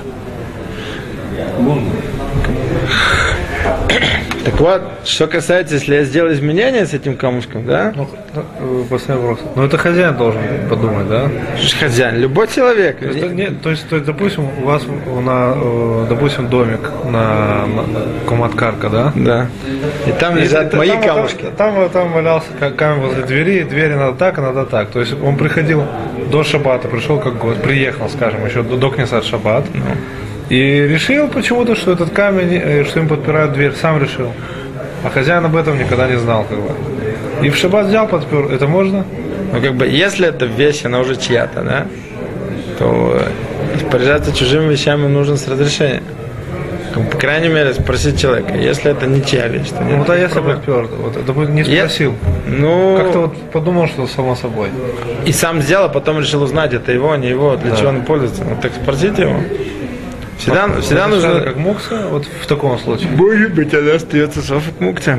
Так 4.52 4.60
вот, 4.60 4.82
что 5.04 5.26
касается, 5.26 5.74
если 5.76 5.94
я 5.94 6.04
сделал 6.04 6.30
изменения 6.32 6.86
с 6.86 6.92
этим 6.92 7.16
камушком, 7.16 7.66
да? 7.66 7.92
Ну, 7.96 8.06
э, 8.34 8.84
последний 8.90 9.22
вопрос. 9.26 9.40
Ну, 9.56 9.64
это 9.64 9.78
хозяин 9.78 10.16
должен 10.16 10.40
подумать, 10.68 11.08
да? 11.08 11.30
Хозяин, 11.80 12.18
любой 12.18 12.46
человек. 12.48 12.98
То 12.98 13.06
есть, 13.06 13.30
нет, 13.32 13.62
то 13.62 13.70
есть, 13.70 13.88
то 13.88 13.96
есть, 13.96 14.06
допустим, 14.06 14.46
у 14.62 14.66
вас 14.66 14.82
на, 15.24 15.54
э, 15.56 16.06
допустим, 16.10 16.48
домик 16.48 16.80
на, 17.04 17.66
на 17.66 17.84
Коматкарка, 18.28 18.88
да? 18.90 19.12
Да. 19.16 19.46
И 20.06 20.12
там 20.12 20.36
лежат 20.36 20.70
там- 20.70 20.78
мои 20.78 20.90
там- 20.90 21.02
камушки. 21.02 21.46
Там, 21.56 21.74
там, 21.74 21.88
там 21.90 22.12
валялся 22.12 22.48
ка- 22.60 22.70
камень 22.70 23.00
возле 23.00 23.22
двери, 23.24 23.62
двери 23.62 23.94
надо 23.94 24.16
так, 24.18 24.36
надо 24.38 24.66
так. 24.66 24.90
То 24.90 25.00
есть 25.00 25.14
он 25.22 25.36
приходил 25.36 25.82
до 26.30 26.44
шабата, 26.44 26.88
пришел 26.88 27.18
как 27.18 27.38
гость, 27.38 27.62
приехал, 27.62 28.08
скажем, 28.10 28.44
еще 28.46 28.62
до, 28.62 28.76
до 28.76 28.90
Кнесат 28.90 29.24
шаббат. 29.24 29.64
Ну. 29.72 29.82
И 30.52 30.86
решил 30.86 31.28
почему-то, 31.28 31.74
что 31.74 31.92
этот 31.92 32.10
камень, 32.10 32.60
э, 32.62 32.84
что 32.84 33.00
им 33.00 33.08
подпирают 33.08 33.54
дверь, 33.54 33.72
сам 33.72 33.98
решил. 34.02 34.32
А 35.02 35.08
хозяин 35.08 35.44
об 35.46 35.56
этом 35.56 35.78
никогда 35.78 36.06
не 36.08 36.18
знал, 36.18 36.44
как 36.48 36.58
бы. 36.58 36.70
И 37.46 37.48
в 37.48 37.56
шаббат 37.56 37.86
взял, 37.86 38.06
подпер. 38.06 38.52
Это 38.52 38.66
можно? 38.66 39.04
Ну, 39.52 39.60
как 39.62 39.74
бы, 39.74 39.86
если 39.86 40.28
эта 40.28 40.44
вещь, 40.44 40.84
она 40.84 41.00
уже 41.00 41.16
чья-то, 41.16 41.62
да, 41.62 41.86
то 42.78 43.18
э, 43.18 43.74
распоряжаться 43.76 44.36
чужими 44.36 44.70
вещами 44.72 45.06
нужно 45.06 45.36
с 45.36 45.48
разрешения. 45.48 46.02
Бы, 46.94 47.02
По 47.04 47.16
крайней 47.16 47.48
мере, 47.48 47.72
спросить 47.72 48.20
человека. 48.20 48.54
Если 48.54 48.90
это 48.90 49.06
не 49.06 49.24
чья 49.24 49.48
вещь, 49.48 49.70
то 49.70 49.80
Ну, 49.80 49.88
нет 49.88 49.98
вот 50.00 50.10
а 50.10 50.16
если 50.18 50.34
проблем. 50.34 50.56
подпер, 50.56 50.88
вот, 51.00 51.24
допустим, 51.24 51.54
не 51.54 51.62
Я- 51.62 51.86
спросил. 51.88 52.14
Ну, 52.46 52.98
Как-то 52.98 53.18
вот 53.20 53.50
подумал, 53.52 53.86
что 53.88 54.06
само 54.06 54.34
собой. 54.36 54.68
и 55.24 55.32
сам 55.32 55.62
сделал, 55.62 55.86
а 55.86 55.88
потом 55.88 56.18
решил 56.18 56.42
узнать, 56.42 56.74
это 56.74 56.92
его, 56.92 57.16
не 57.16 57.28
его, 57.30 57.56
для 57.56 57.74
чего 57.74 57.88
он 57.88 58.02
пользуется. 58.02 58.44
Ну, 58.44 58.56
так 58.60 58.72
спросите 58.74 59.22
его. 59.22 59.36
Всегда, 60.38 60.68
всегда 60.80 61.06
Разрешали 61.06 61.34
нужно... 61.34 61.40
как 61.40 61.56
мукса, 61.56 62.06
вот 62.10 62.26
в 62.26 62.46
таком 62.46 62.78
случае. 62.78 63.10
Может 63.10 63.54
быть, 63.54 63.72
она 63.74 63.94
остается 63.94 64.42
софок 64.42 64.80
мукте. 64.80 65.18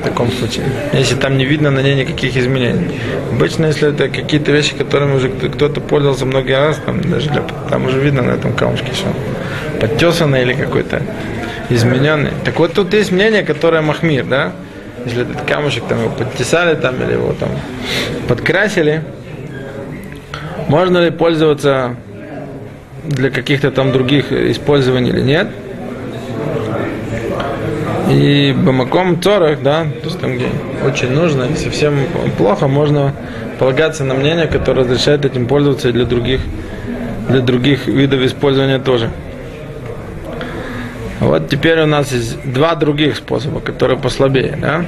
В 0.00 0.04
таком 0.04 0.32
случае. 0.32 0.64
Если 0.92 1.14
там 1.14 1.36
не 1.36 1.44
видно 1.44 1.70
на 1.70 1.80
ней 1.80 1.94
никаких 1.94 2.36
изменений. 2.36 2.98
Обычно, 3.30 3.66
если 3.66 3.90
это 3.90 4.08
какие-то 4.08 4.50
вещи, 4.50 4.74
которыми 4.74 5.14
уже 5.14 5.28
кто- 5.28 5.48
кто-то 5.50 5.80
пользовался 5.80 6.26
много 6.26 6.56
раз, 6.56 6.80
там 6.84 7.00
даже 7.02 7.30
для, 7.30 7.42
там 7.70 7.84
уже 7.84 8.00
видно 8.00 8.22
на 8.22 8.32
этом 8.32 8.54
камушке, 8.54 8.92
что 8.92 9.08
подтесанный 9.78 10.42
или 10.42 10.54
какой-то 10.54 11.02
измененный. 11.68 12.30
Так 12.44 12.58
вот 12.58 12.72
тут 12.72 12.92
есть 12.94 13.12
мнение, 13.12 13.42
которое 13.42 13.82
махмир, 13.82 14.24
да? 14.24 14.52
Если 15.04 15.22
этот 15.22 15.42
камушек 15.42 15.84
там 15.88 16.00
его 16.00 16.10
подтесали 16.10 16.74
там 16.74 17.00
или 17.02 17.12
его 17.12 17.32
там 17.38 17.50
подкрасили, 18.28 19.02
можно 20.68 21.04
ли 21.04 21.10
пользоваться 21.10 21.96
для 23.04 23.30
каких-то 23.30 23.70
там 23.70 23.92
других 23.92 24.32
использований 24.32 25.10
или 25.10 25.20
нет? 25.20 25.48
И 28.10 28.54
бамаком 28.56 29.22
цорах, 29.22 29.62
да, 29.62 29.84
то 29.84 30.08
есть 30.08 30.20
там, 30.20 30.34
где 30.36 30.46
очень 30.84 31.10
нужно, 31.12 31.44
и 31.44 31.54
совсем 31.56 31.94
плохо, 32.36 32.68
можно 32.68 33.14
полагаться 33.58 34.04
на 34.04 34.14
мнение, 34.14 34.46
которое 34.46 34.82
разрешает 34.82 35.24
этим 35.24 35.46
пользоваться 35.46 35.88
и 35.88 35.92
для 35.92 36.04
других, 36.04 36.40
для 37.28 37.40
других 37.40 37.86
видов 37.86 38.20
использования 38.20 38.78
тоже. 38.78 39.10
Вот 41.20 41.48
теперь 41.48 41.80
у 41.80 41.86
нас 41.86 42.12
есть 42.12 42.42
два 42.44 42.74
других 42.74 43.16
способа, 43.16 43.60
которые 43.60 43.98
послабее, 43.98 44.58
да. 44.60 44.84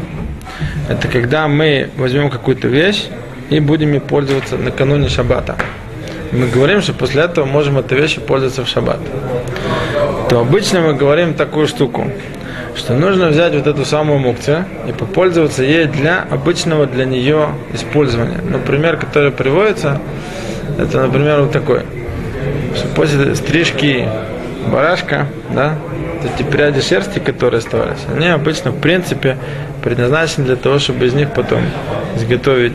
Это 0.88 1.08
когда 1.08 1.48
мы 1.48 1.90
возьмем 1.96 2.28
какую-то 2.28 2.68
вещь 2.68 3.06
и 3.50 3.60
будем 3.60 3.92
ей 3.92 4.00
пользоваться 4.00 4.56
накануне 4.56 5.08
шаббата. 5.08 5.56
Мы 6.32 6.48
говорим, 6.48 6.80
что 6.80 6.92
после 6.92 7.22
этого 7.22 7.44
можем 7.44 7.78
этой 7.78 7.98
вещью 7.98 8.22
пользоваться 8.22 8.64
в 8.64 8.68
шаббат. 8.68 8.98
То 10.28 10.40
обычно 10.40 10.80
мы 10.80 10.94
говорим 10.94 11.34
такую 11.34 11.66
штуку, 11.66 12.10
что 12.76 12.94
нужно 12.94 13.28
взять 13.28 13.54
вот 13.54 13.66
эту 13.66 13.84
самую 13.84 14.18
мукцию 14.18 14.64
и 14.88 14.92
попользоваться 14.92 15.62
ей 15.62 15.86
для 15.86 16.22
обычного 16.28 16.86
для 16.86 17.04
нее 17.04 17.50
использования. 17.72 18.40
Ну, 18.42 18.58
пример, 18.58 18.96
который 18.96 19.30
приводится, 19.30 20.00
это, 20.78 21.02
например, 21.02 21.42
вот 21.42 21.52
такой. 21.52 21.82
Что 22.74 22.88
после 22.88 23.34
стрижки 23.36 24.08
барашка, 24.66 25.26
да, 25.54 25.76
эти 26.24 26.42
пряди 26.42 26.80
шерсти, 26.80 27.18
которые 27.18 27.58
оставались, 27.58 28.00
они 28.12 28.28
обычно, 28.28 28.70
в 28.70 28.80
принципе, 28.80 29.36
предназначены 29.84 30.46
для 30.46 30.56
того, 30.56 30.78
чтобы 30.78 31.04
из 31.04 31.12
них 31.14 31.30
потом 31.32 31.60
изготовить 32.16 32.72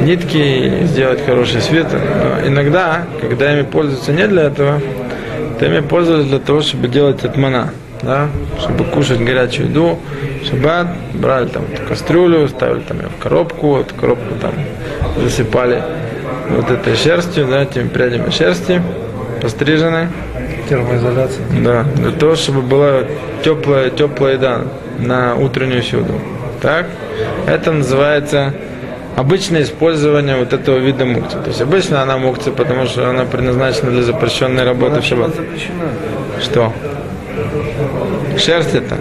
нитки 0.00 0.36
и 0.36 0.84
сделать 0.84 1.24
хороший 1.24 1.62
свитер. 1.62 2.00
Но 2.22 2.46
иногда, 2.46 3.06
когда 3.20 3.52
ими 3.52 3.62
пользуются 3.62 4.12
не 4.12 4.26
для 4.28 4.44
этого, 4.44 4.80
то 5.58 5.64
ими 5.64 5.80
пользовались 5.80 6.26
для 6.26 6.38
того, 6.38 6.60
чтобы 6.60 6.88
делать 6.88 7.24
отмана, 7.24 7.72
да, 8.02 8.28
чтобы 8.60 8.84
кушать 8.84 9.20
горячую 9.20 9.70
еду, 9.70 9.98
шаббат, 10.48 10.88
брали 11.14 11.48
там 11.48 11.64
кастрюлю, 11.88 12.46
ставили 12.48 12.80
там 12.80 12.98
ее 12.98 13.08
в 13.08 13.22
коробку, 13.22 13.78
эту 13.78 13.94
коробку 13.94 14.34
там 14.40 14.52
засыпали 15.22 15.82
вот 16.50 16.70
этой 16.70 16.94
шерстью, 16.94 17.46
да, 17.46 17.62
этими 17.62 17.88
прядями 17.88 18.28
шерсти, 18.30 18.82
постриженной, 19.40 20.08
Термоизоляция. 20.68 21.44
да, 21.62 21.84
для 21.96 22.12
того, 22.12 22.34
чтобы 22.34 22.60
была 22.60 23.00
теплая, 23.42 23.90
теплая 23.90 24.34
еда 24.34 24.62
на 24.98 25.34
утреннюю 25.36 25.82
сюду. 25.82 26.14
Так? 26.64 26.86
Это 27.46 27.72
называется 27.72 28.54
обычное 29.16 29.64
использование 29.64 30.36
вот 30.38 30.54
этого 30.54 30.78
вида 30.78 31.04
мукции. 31.04 31.38
То 31.40 31.48
есть 31.48 31.60
обычно 31.60 32.00
она 32.00 32.16
мукция, 32.16 32.54
потому 32.54 32.86
что 32.86 33.10
она 33.10 33.26
предназначена 33.26 33.90
для 33.90 34.02
запрещенной 34.02 34.64
работы 34.64 34.94
в 34.94 34.94
Она 34.94 35.02
шаббат. 35.02 35.34
запрещена. 35.34 35.84
Что? 36.42 36.72
Шерсть 38.38 38.74
это? 38.74 38.96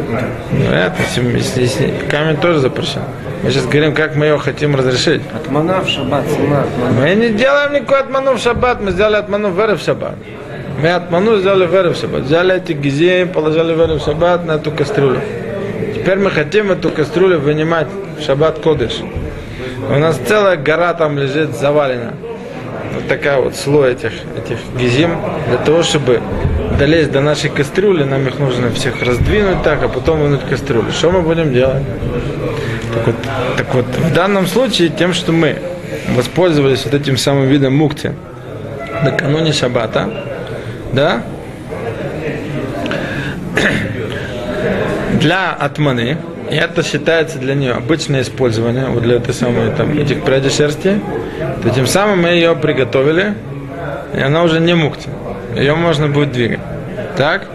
Ну, 0.52 0.66
это, 0.72 2.10
камень 2.10 2.36
тоже 2.36 2.60
запрещен. 2.60 3.04
Мы 3.44 3.52
сейчас 3.52 3.64
говорим, 3.64 3.94
как 3.94 4.18
мы 4.18 4.26
его 4.26 4.40
хотим 4.40 4.76
разрешить. 4.76 5.22
Атмана 5.34 5.80
в 5.80 5.88
шаббат, 5.88 6.26
атмана. 6.26 6.66
Мы 7.00 7.16
не 7.16 7.30
делаем 7.30 7.72
никакой 7.72 8.02
отману 8.02 8.34
в 8.34 8.40
шаббат, 8.40 8.82
мы 8.82 8.92
сделали 8.92 9.16
отману 9.16 9.52
в 9.52 9.58
веры 9.58 9.78
в 9.78 9.82
шаббат. 9.82 10.16
Мы 10.82 10.90
отману 10.90 11.38
сделали 11.38 11.66
в 11.66 11.72
веры 11.72 11.92
в 11.92 11.96
шаббат. 11.96 12.24
Взяли 12.24 12.56
эти 12.58 12.74
гизи, 12.74 13.24
положили 13.24 13.74
веры 13.74 14.00
в 14.00 14.04
шаббат 14.04 14.46
на 14.46 14.54
эту 14.54 14.70
кастрюлю. 14.72 15.22
Теперь 16.04 16.20
мы 16.20 16.32
хотим 16.32 16.70
эту 16.70 16.90
кастрюлю 16.90 17.40
вынимать 17.40 17.88
в 18.20 18.22
шаббат 18.22 18.60
кодыш. 18.60 19.00
У 19.90 19.98
нас 19.98 20.20
целая 20.28 20.58
гора 20.58 20.94
там 20.94 21.18
лежит 21.18 21.56
завалена. 21.56 22.12
Вот 22.94 23.08
такая 23.08 23.40
вот 23.40 23.56
слой 23.56 23.94
этих, 23.94 24.12
этих 24.38 24.58
гизим. 24.78 25.16
Для 25.48 25.60
того, 25.60 25.82
чтобы 25.82 26.20
долезть 26.78 27.10
до 27.14 27.22
нашей 27.22 27.50
кастрюли, 27.52 28.04
нам 28.04 28.28
их 28.28 28.38
нужно 28.38 28.70
всех 28.72 29.02
раздвинуть 29.02 29.64
так, 29.64 29.82
а 29.82 29.88
потом 29.88 30.20
вынуть 30.20 30.42
кастрюлю. 30.42 30.92
Что 30.92 31.10
мы 31.10 31.22
будем 31.22 31.54
делать? 31.54 31.84
Так 32.94 33.08
вот, 33.08 33.16
так 33.56 33.74
вот, 33.74 33.86
в 33.86 34.14
данном 34.14 34.46
случае 34.48 34.90
тем, 34.90 35.14
что 35.14 35.32
мы 35.32 35.62
воспользовались 36.18 36.84
вот 36.84 36.94
этим 36.96 37.16
самым 37.16 37.46
видом 37.46 37.78
мукти 37.78 38.12
накануне 39.06 39.54
шаббата, 39.54 40.10
да, 40.92 41.24
для 45.24 45.54
атманы, 45.54 46.18
и 46.52 46.56
это 46.56 46.84
считается 46.84 47.40
для 47.40 47.56
нее 47.56 47.72
обычное 47.72 48.22
использование, 48.22 48.88
вот 48.88 49.04
для 49.04 49.16
этой 49.16 49.34
самой, 49.34 49.72
там, 49.72 49.98
этих 49.98 50.22
прядей 50.24 50.50
шерсти, 50.50 51.00
то 51.64 51.70
тем 51.70 51.88
самым 51.88 52.24
мы 52.24 52.30
ее 52.30 52.56
приготовили, 52.56 53.34
и 54.14 54.20
она 54.20 54.44
уже 54.44 54.60
не 54.60 54.76
мукти. 54.76 55.10
Ее 55.56 55.76
можно 55.76 56.10
будет 56.10 56.34
двигать. 56.34 56.60
Так? 57.16 57.48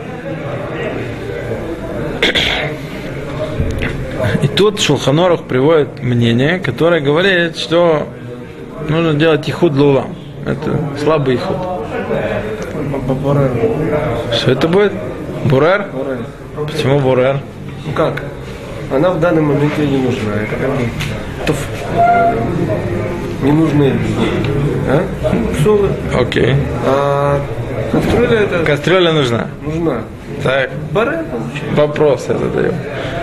И 4.42 4.48
тут 4.48 4.80
Шулханорух 4.80 5.44
приводит 5.44 6.02
мнение, 6.02 6.58
которое 6.58 7.00
говорит, 7.00 7.58
что 7.58 8.08
нужно 8.88 9.12
делать 9.12 9.46
ихуд 9.48 9.74
лулам. 9.74 10.16
Это 10.46 10.78
слабый 11.02 11.34
ихуд. 11.34 11.56
Что 14.32 14.52
это 14.52 14.68
будет? 14.68 14.92
Бурер? 15.44 15.88
Почему 16.66 17.00
бурер? 17.00 17.40
Ну 17.88 17.94
как? 17.94 18.22
Она 18.94 19.10
в 19.10 19.20
данный 19.20 19.42
момент 19.42 19.72
ей 19.78 19.88
не 19.88 19.98
нужна. 19.98 20.34
Это 20.34 20.56
как 20.56 20.70
бы 20.70 20.88
туф. 21.46 21.66
Не 23.42 23.52
нужны. 23.52 23.92
А? 24.88 25.04
Псулы. 25.58 25.88
Окей. 26.18 26.54
А 26.86 27.40
кастрюля 27.92 28.40
это 28.40 28.64
Кастрюля 28.64 29.12
нужна. 29.12 29.46
нужна. 29.62 30.02
Так, 30.42 30.70
Баре 30.92 31.24
получается. 31.30 31.74
вопрос 31.80 32.26
я 32.28 32.38
задаю. 32.38 32.72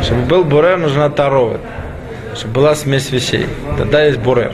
Чтобы 0.01 0.21
был 0.23 0.43
бурер, 0.43 0.77
нужна 0.77 1.09
таровет. 1.09 1.61
Чтобы 2.35 2.53
была 2.55 2.75
смесь 2.75 3.09
вещей. 3.11 3.45
Тогда 3.77 4.03
есть 4.03 4.19
бурер. 4.19 4.51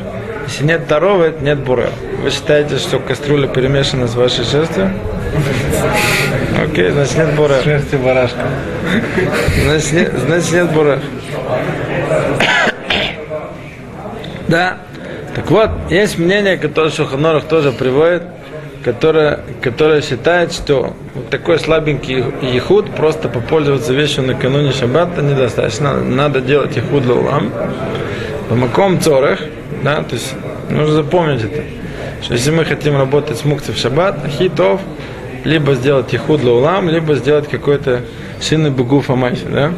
Если 0.48 0.66
нет 0.66 0.88
таровет, 0.88 1.42
нет 1.42 1.60
бурер. 1.60 1.90
Вы 2.24 2.30
считаете, 2.30 2.78
что 2.78 3.00
кастрюля 3.00 3.48
перемешана 3.48 4.08
с 4.08 4.16
вашей 4.16 4.46
шерстью? 4.46 4.92
Окей, 6.72 6.90
значит 6.92 7.18
нет 7.18 7.36
бурер. 7.36 7.62
Шерсти 7.64 7.96
барашка. 7.98 8.48
Значит 9.66 9.92
нет, 9.92 10.14
значит 10.26 10.52
нет 10.54 10.72
бурер. 10.72 11.00
Да. 14.48 14.78
Так 15.36 15.52
вот, 15.52 15.70
есть 15.90 16.18
мнение, 16.18 16.58
которое 16.58 16.90
Шуханорах 16.90 17.44
тоже 17.46 17.74
приводит, 17.74 18.24
которое, 18.86 19.42
которое 19.62 20.02
считает, 20.02 20.54
что 20.54 20.96
вот 21.14 21.30
такой 21.30 21.60
слабенький 21.60 22.24
ехуд, 22.42 22.90
просто 22.96 23.28
попользоваться 23.28 23.94
вещью 23.94 24.24
накануне 24.24 24.72
шаббата 24.72 25.22
недостаточно. 25.22 25.96
Надо 26.02 26.40
делать 26.40 26.78
ехуд 26.78 27.06
лаулам. 27.06 27.52
По 28.48 28.56
маком 28.56 29.02
цорах, 29.02 29.40
да, 29.84 30.04
то 30.04 30.16
есть 30.16 30.36
нужно 30.70 30.94
запомнить 30.96 31.44
это, 31.44 31.64
что 32.22 32.34
если 32.34 32.52
мы 32.52 32.64
хотим 32.64 32.98
работать 32.98 33.38
с 33.38 33.46
мукцией 33.46 33.78
в 33.78 33.80
шаббат, 33.80 34.20
хитов, 34.28 34.80
либо 35.44 35.76
сделать 35.76 36.12
ехуд 36.14 36.44
лаулам, 36.44 36.90
либо 36.90 37.16
сделать 37.16 37.48
какой-то 37.48 38.02
сильный 38.40 38.70
бугуф 38.70 39.10
амайси, 39.10 39.46
да. 39.50 39.74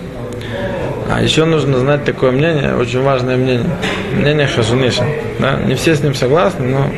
А 1.09 1.21
еще 1.21 1.45
нужно 1.45 1.77
знать 1.79 2.05
такое 2.05 2.31
мнение, 2.31 2.75
очень 2.75 3.01
важное 3.01 3.35
мнение. 3.35 3.69
Мнение 4.13 4.47
Хазуниша. 4.47 5.05
Да? 5.39 5.59
Не 5.65 5.75
все 5.75 5.95
с 5.95 6.01
ним 6.01 6.15
согласны, 6.15 6.65
но 6.65 6.89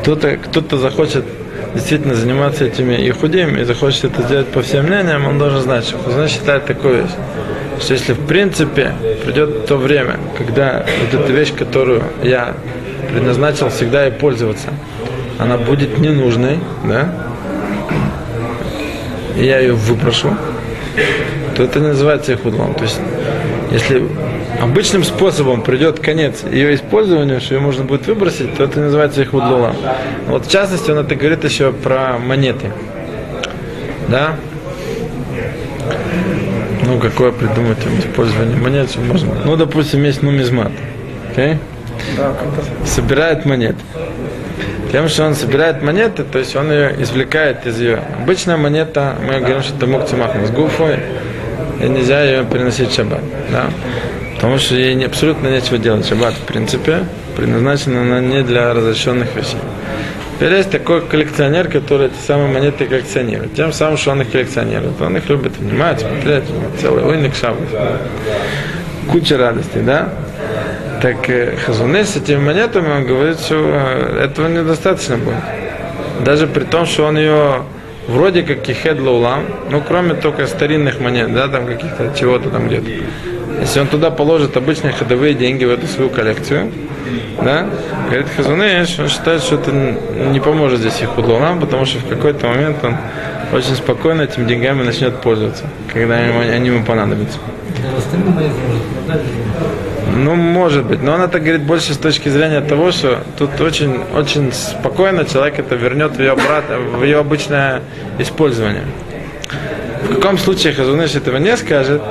кто-то, 0.00 0.36
кто-то 0.36 0.76
захочет 0.76 1.24
действительно 1.74 2.14
заниматься 2.14 2.66
этими 2.66 2.94
ихудим 3.08 3.56
и 3.56 3.64
захочет 3.64 4.04
это 4.04 4.22
сделать 4.22 4.46
по 4.48 4.62
всем 4.62 4.86
мнениям, 4.86 5.26
он 5.26 5.38
должен 5.38 5.60
знать, 5.60 5.84
что 5.84 5.98
Хазуныш 5.98 6.30
считает 6.30 6.66
такую 6.66 7.02
вещь. 7.02 7.12
Что 7.80 7.94
если 7.94 8.12
в 8.12 8.26
принципе 8.26 8.92
придет 9.24 9.66
то 9.66 9.76
время, 9.76 10.18
когда 10.38 10.86
вот 11.00 11.20
эта 11.20 11.32
вещь, 11.32 11.52
которую 11.52 12.04
я 12.22 12.54
предназначил 13.10 13.68
всегда 13.70 14.06
и 14.06 14.12
пользоваться, 14.12 14.68
она 15.38 15.56
будет 15.56 15.98
ненужной, 15.98 16.60
да, 16.84 17.12
и 19.36 19.44
я 19.44 19.58
ее 19.58 19.74
выброшу, 19.74 20.36
то 21.56 21.62
это 21.62 21.80
не 21.80 21.88
называется 21.88 22.32
ихудлом. 22.32 22.74
То 22.74 22.82
есть, 22.82 23.00
если 23.70 24.02
обычным 24.60 25.04
способом 25.04 25.62
придет 25.62 26.00
конец 26.00 26.44
ее 26.50 26.74
использованию, 26.74 27.40
что 27.40 27.54
ее 27.54 27.60
можно 27.60 27.84
будет 27.84 28.06
выбросить, 28.06 28.54
то 28.56 28.64
это 28.64 28.80
называется 28.80 29.22
ихудлолам. 29.22 29.76
Вот 30.26 30.46
в 30.46 30.50
частности, 30.50 30.90
он 30.90 30.98
это 30.98 31.14
говорит 31.14 31.44
еще 31.44 31.72
про 31.72 32.18
монеты. 32.18 32.72
Да? 34.08 34.36
Ну, 36.86 36.98
какое 36.98 37.32
придумать 37.32 37.78
им 37.84 37.98
использование 37.98 38.56
монет, 38.56 38.90
что 38.90 39.00
можно? 39.00 39.34
Ну, 39.44 39.56
допустим, 39.56 40.04
есть 40.04 40.22
нумизмат. 40.22 40.72
Окей? 41.32 41.56
Собирает 42.84 43.44
монеты. 43.44 43.78
Тем, 44.94 45.08
что 45.08 45.24
он 45.24 45.34
собирает 45.34 45.82
монеты, 45.82 46.22
то 46.22 46.38
есть 46.38 46.54
он 46.54 46.70
ее 46.70 46.94
извлекает 47.02 47.66
из 47.66 47.80
ее. 47.80 48.00
Обычная 48.16 48.56
монета, 48.56 49.16
мы 49.20 49.40
говорим, 49.40 49.60
что 49.60 49.74
это 49.74 50.46
с 50.46 50.50
гуфой, 50.52 51.00
и 51.82 51.88
нельзя 51.88 52.22
ее 52.22 52.44
переносить 52.44 52.92
в 52.92 52.94
шаббат. 52.94 53.20
Да? 53.50 53.66
Потому 54.36 54.56
что 54.58 54.76
ей 54.76 54.94
не, 54.94 55.06
абсолютно 55.06 55.48
нечего 55.48 55.78
делать. 55.78 56.06
Шаббат, 56.06 56.34
в 56.34 56.42
принципе, 56.42 57.00
предназначена 57.36 58.02
она 58.02 58.20
не 58.20 58.44
для 58.44 58.72
разрешенных 58.72 59.34
вещей. 59.34 59.58
Теперь 60.36 60.52
есть 60.52 60.70
такой 60.70 61.04
коллекционер, 61.04 61.66
который 61.66 62.06
эти 62.06 62.24
самые 62.24 62.52
монеты 62.52 62.86
коллекционирует. 62.86 63.52
Тем 63.56 63.72
самым, 63.72 63.96
что 63.96 64.12
он 64.12 64.22
их 64.22 64.30
коллекционирует. 64.30 65.02
Он 65.02 65.16
их 65.16 65.28
любит 65.28 65.56
внимать, 65.56 66.02
смотреть, 66.02 66.44
целый 66.80 67.04
уйник 67.04 67.34
шаббат. 67.34 67.68
Куча 69.10 69.38
радости, 69.38 69.78
да? 69.78 70.10
Так 71.04 71.28
э, 71.28 71.54
Хазунес 71.56 72.14
с 72.14 72.16
этими 72.16 72.38
монетами, 72.38 72.88
он 72.88 73.04
говорит, 73.04 73.38
что 73.38 73.56
э, 73.56 74.24
этого 74.24 74.48
недостаточно 74.48 75.18
будет. 75.18 75.34
Даже 76.24 76.46
при 76.46 76.64
том, 76.64 76.86
что 76.86 77.04
он 77.04 77.18
ее 77.18 77.64
вроде 78.08 78.42
как 78.42 78.62
кихед 78.62 78.98
лаулам, 78.98 79.44
ну 79.70 79.82
кроме 79.86 80.14
только 80.14 80.46
старинных 80.46 81.00
монет, 81.00 81.34
да, 81.34 81.48
там 81.48 81.66
каких-то 81.66 82.10
чего-то 82.18 82.48
там 82.48 82.68
где-то. 82.68 82.88
Если 83.60 83.80
он 83.80 83.88
туда 83.88 84.10
положит 84.10 84.56
обычные 84.56 84.94
ходовые 84.94 85.34
деньги 85.34 85.66
в 85.66 85.72
эту 85.72 85.86
свою 85.88 86.08
коллекцию, 86.08 86.72
да, 87.42 87.66
говорит 88.06 88.28
Хазунеш, 88.34 88.98
он 88.98 89.08
считает, 89.10 89.42
что 89.42 89.56
это 89.56 89.72
не 89.72 90.40
поможет 90.40 90.80
здесь 90.80 91.02
их 91.02 91.18
лаулам, 91.18 91.60
потому 91.60 91.84
что 91.84 91.98
в 91.98 92.08
какой-то 92.08 92.46
момент 92.46 92.78
он 92.82 92.96
очень 93.52 93.74
спокойно 93.74 94.22
этими 94.22 94.46
деньгами 94.46 94.82
начнет 94.82 95.20
пользоваться, 95.20 95.64
когда 95.92 96.14
они 96.14 96.68
ему 96.68 96.82
понадобятся. 96.82 97.38
Ну, 100.14 100.34
может 100.36 100.84
быть. 100.84 101.02
Но 101.02 101.14
он 101.14 101.22
это 101.22 101.40
говорит 101.40 101.62
больше 101.62 101.94
с 101.94 101.98
точки 101.98 102.28
зрения 102.28 102.60
того, 102.60 102.92
что 102.92 103.18
тут 103.36 103.60
очень, 103.60 104.00
очень 104.14 104.52
спокойно 104.52 105.24
человек 105.24 105.58
это 105.58 105.74
вернет 105.74 106.16
в 106.16 106.20
ее, 106.20 106.32
обратно, 106.32 106.78
в 106.78 107.02
ее 107.02 107.18
обычное 107.18 107.82
использование. 108.18 108.84
В 110.08 110.14
каком 110.14 110.38
случае 110.38 110.72
Хазуныш 110.72 111.14
этого 111.14 111.38
не 111.38 111.56
скажет, 111.56 112.02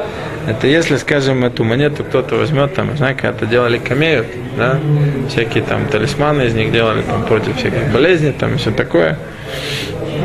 это 0.48 0.68
если, 0.68 0.98
скажем, 0.98 1.46
эту 1.46 1.64
монету 1.64 2.04
кто-то 2.04 2.36
возьмет, 2.36 2.74
там, 2.76 2.98
знаете, 2.98 3.22
когда-то 3.22 3.46
делали 3.46 3.78
камеют, 3.78 4.28
да, 4.58 4.80
всякие 5.30 5.64
там 5.64 5.88
талисманы 5.88 6.44
из 6.44 6.54
них 6.54 6.72
делали 6.72 7.02
там 7.04 7.24
против 7.24 7.58
всяких 7.58 7.92
болезней, 7.94 8.34
там 8.34 8.56
и 8.56 8.58
все 8.58 8.72
такое. 8.72 9.18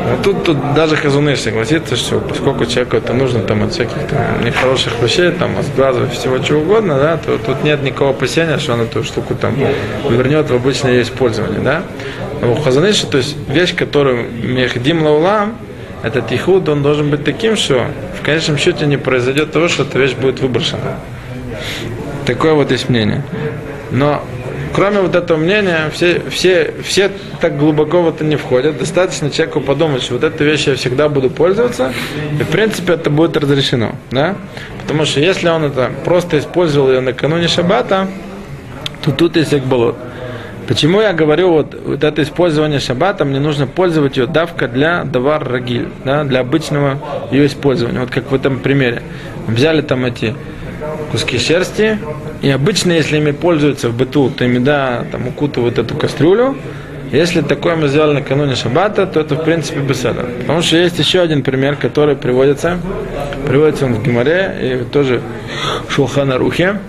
А 0.05 0.17
тут, 0.23 0.43
тут 0.43 0.73
даже 0.73 0.95
Хазуныш 0.95 1.39
согласится, 1.39 1.95
что 1.95 2.19
поскольку 2.19 2.65
человеку 2.65 2.97
это 2.97 3.13
нужно 3.13 3.41
там 3.41 3.63
от 3.63 3.73
всяких 3.73 3.97
там, 4.09 4.43
нехороших 4.45 4.93
вещей, 5.01 5.31
там, 5.31 5.57
от 5.57 5.75
глаза, 5.75 6.07
всего 6.07 6.37
чего 6.39 6.61
угодно, 6.61 6.97
да, 6.97 7.17
то 7.17 7.37
тут 7.37 7.63
нет 7.63 7.83
никакого 7.83 8.11
опасения, 8.11 8.57
что 8.59 8.73
он 8.73 8.81
эту 8.81 9.03
штуку 9.03 9.35
там 9.35 9.55
вернет 10.09 10.49
в 10.49 10.55
обычное 10.55 11.01
использование, 11.01 11.59
да. 11.59 11.83
Но 12.41 12.53
у 12.53 12.55
Хазуныша, 12.55 13.07
то 13.07 13.17
есть 13.17 13.35
вещь, 13.49 13.75
которую 13.75 14.29
Мехдим 14.31 15.03
Лаулам, 15.03 15.55
этот 16.01 16.31
ихуд, 16.31 16.69
он 16.69 16.81
должен 16.81 17.09
быть 17.09 17.25
таким, 17.25 17.55
что 17.57 17.85
в 18.19 18.25
конечном 18.25 18.57
счете 18.57 18.85
не 18.85 18.97
произойдет 18.97 19.51
того, 19.51 19.67
что 19.67 19.83
эта 19.83 19.99
вещь 19.99 20.13
будет 20.13 20.39
выброшена. 20.39 20.97
Такое 22.25 22.53
вот 22.53 22.71
есть 22.71 22.89
мнение. 22.89 23.23
Но 23.91 24.23
кроме 24.73 25.01
вот 25.01 25.15
этого 25.15 25.37
мнения, 25.37 25.89
все, 25.93 26.21
все, 26.29 26.73
все 26.83 27.11
так 27.41 27.57
глубоко 27.57 28.01
в 28.01 28.09
это 28.09 28.23
не 28.23 28.35
входят. 28.35 28.77
Достаточно 28.77 29.29
человеку 29.29 29.61
подумать, 29.61 30.03
что 30.03 30.13
вот 30.13 30.23
этой 30.23 30.45
вещью 30.45 30.71
я 30.73 30.77
всегда 30.77 31.09
буду 31.09 31.29
пользоваться, 31.29 31.93
и 32.39 32.43
в 32.43 32.47
принципе 32.47 32.93
это 32.93 33.09
будет 33.09 33.37
разрешено. 33.37 33.95
Да? 34.11 34.35
Потому 34.81 35.05
что 35.05 35.19
если 35.19 35.47
он 35.49 35.65
это 35.65 35.91
просто 36.05 36.39
использовал 36.39 36.89
ее 36.89 37.01
накануне 37.01 37.47
шаббата, 37.47 38.07
то 39.03 39.11
тут 39.11 39.35
есть 39.35 39.53
экболот. 39.53 39.95
Почему 40.67 41.01
я 41.01 41.13
говорю, 41.13 41.51
вот, 41.51 41.75
вот 41.83 42.03
это 42.03 42.21
использование 42.21 42.79
шаббата, 42.79 43.25
мне 43.25 43.39
нужно 43.39 43.65
пользовать 43.65 44.17
ее 44.17 44.27
давка 44.27 44.67
для 44.67 45.03
давар 45.03 45.43
рагиль, 45.43 45.87
да, 46.05 46.23
для 46.23 46.41
обычного 46.41 46.99
ее 47.31 47.47
использования. 47.47 48.01
Вот 48.01 48.11
как 48.11 48.29
в 48.29 48.35
этом 48.35 48.59
примере. 48.59 49.01
Взяли 49.47 49.81
там 49.81 50.05
эти 50.05 50.35
куски 51.11 51.37
шерсти, 51.37 51.97
и 52.41 52.49
обычно, 52.49 52.93
если 52.93 53.17
ими 53.17 53.31
пользуются 53.31 53.89
в 53.89 53.95
быту, 53.95 54.29
то 54.29 54.45
ими, 54.45 54.59
да, 54.59 55.05
там 55.11 55.27
укутывают 55.27 55.77
эту 55.77 55.95
кастрюлю. 55.95 56.55
Если 57.11 57.41
такое 57.41 57.75
мы 57.75 57.87
сделали 57.87 58.13
накануне 58.19 58.55
шаббата, 58.55 59.07
то 59.07 59.19
это 59.19 59.33
в 59.35 59.43
принципе 59.43 59.79
беседа. 59.79 60.25
Потому 60.41 60.61
что 60.61 60.77
есть 60.77 60.99
еще 60.99 61.21
один 61.21 61.41
пример, 61.41 61.75
который 61.75 62.15
приводится, 62.15 62.77
приводится 63.47 63.85
он 63.85 63.95
в 63.95 64.03
Гимаре 64.03 64.55
и 64.61 64.83
тоже 64.91 65.21
в 65.87 65.91
Шулхана 65.91 66.37
Рухе, 66.37 66.79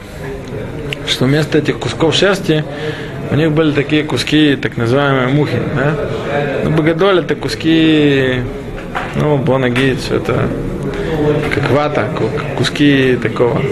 что 1.07 1.25
вместо 1.25 1.57
этих 1.59 1.79
кусков 1.79 2.15
шерсти 2.15 2.65
у 3.31 3.35
них 3.35 3.53
были 3.53 3.73
такие 3.73 4.05
куски, 4.05 4.57
так 4.61 4.77
называемые 4.77 5.29
мухи. 5.29 5.59
Да? 5.75 5.95
Ну, 6.65 6.71
богодоль 6.71 7.21
это 7.21 7.35
куски, 7.35 8.43
ну, 9.17 9.39
бонагид, 9.39 10.01
все 10.01 10.17
это 10.17 10.49
как 11.55 11.71
вата, 11.71 12.09
ку- 12.17 12.31
куски 12.59 13.19
такого 13.23 13.63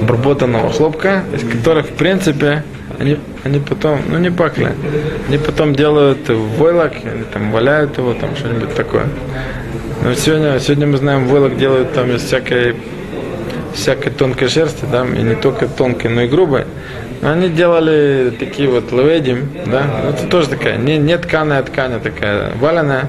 обработанного 0.00 0.70
хлопка, 0.70 1.24
из 1.34 1.48
которых, 1.48 1.86
в 1.86 1.94
принципе, 1.94 2.64
они, 2.98 3.18
они 3.44 3.60
потом, 3.60 4.00
ну 4.08 4.18
не 4.18 4.30
пакли, 4.30 4.72
они 5.28 5.38
потом 5.38 5.74
делают 5.74 6.28
войлок, 6.28 6.92
они 7.04 7.24
там 7.32 7.50
валяют 7.52 7.96
его, 7.98 8.14
там 8.14 8.36
что-нибудь 8.36 8.74
такое. 8.74 9.04
Но 10.02 10.14
сегодня, 10.14 10.58
сегодня 10.60 10.86
мы 10.86 10.96
знаем, 10.96 11.26
войлок 11.26 11.56
делают 11.56 11.92
там 11.92 12.10
из 12.10 12.22
всякой, 12.22 12.76
всякой 13.74 14.12
тонкой 14.12 14.48
шерсти, 14.48 14.84
да, 14.90 15.04
и 15.04 15.22
не 15.22 15.34
только 15.34 15.68
тонкой, 15.68 16.10
но 16.10 16.22
и 16.22 16.28
грубой. 16.28 16.64
Но 17.20 17.30
Они 17.30 17.50
делали 17.50 18.32
такие 18.38 18.68
вот 18.68 18.92
лаведим, 18.92 19.50
да, 19.66 19.82
Ну, 20.04 20.10
это 20.10 20.26
тоже 20.26 20.48
такая, 20.48 20.78
не, 20.78 20.96
не 20.96 21.18
тканая 21.18 21.62
ткань, 21.62 21.94
а 21.94 22.00
такая 22.00 22.52
валеная, 22.56 23.08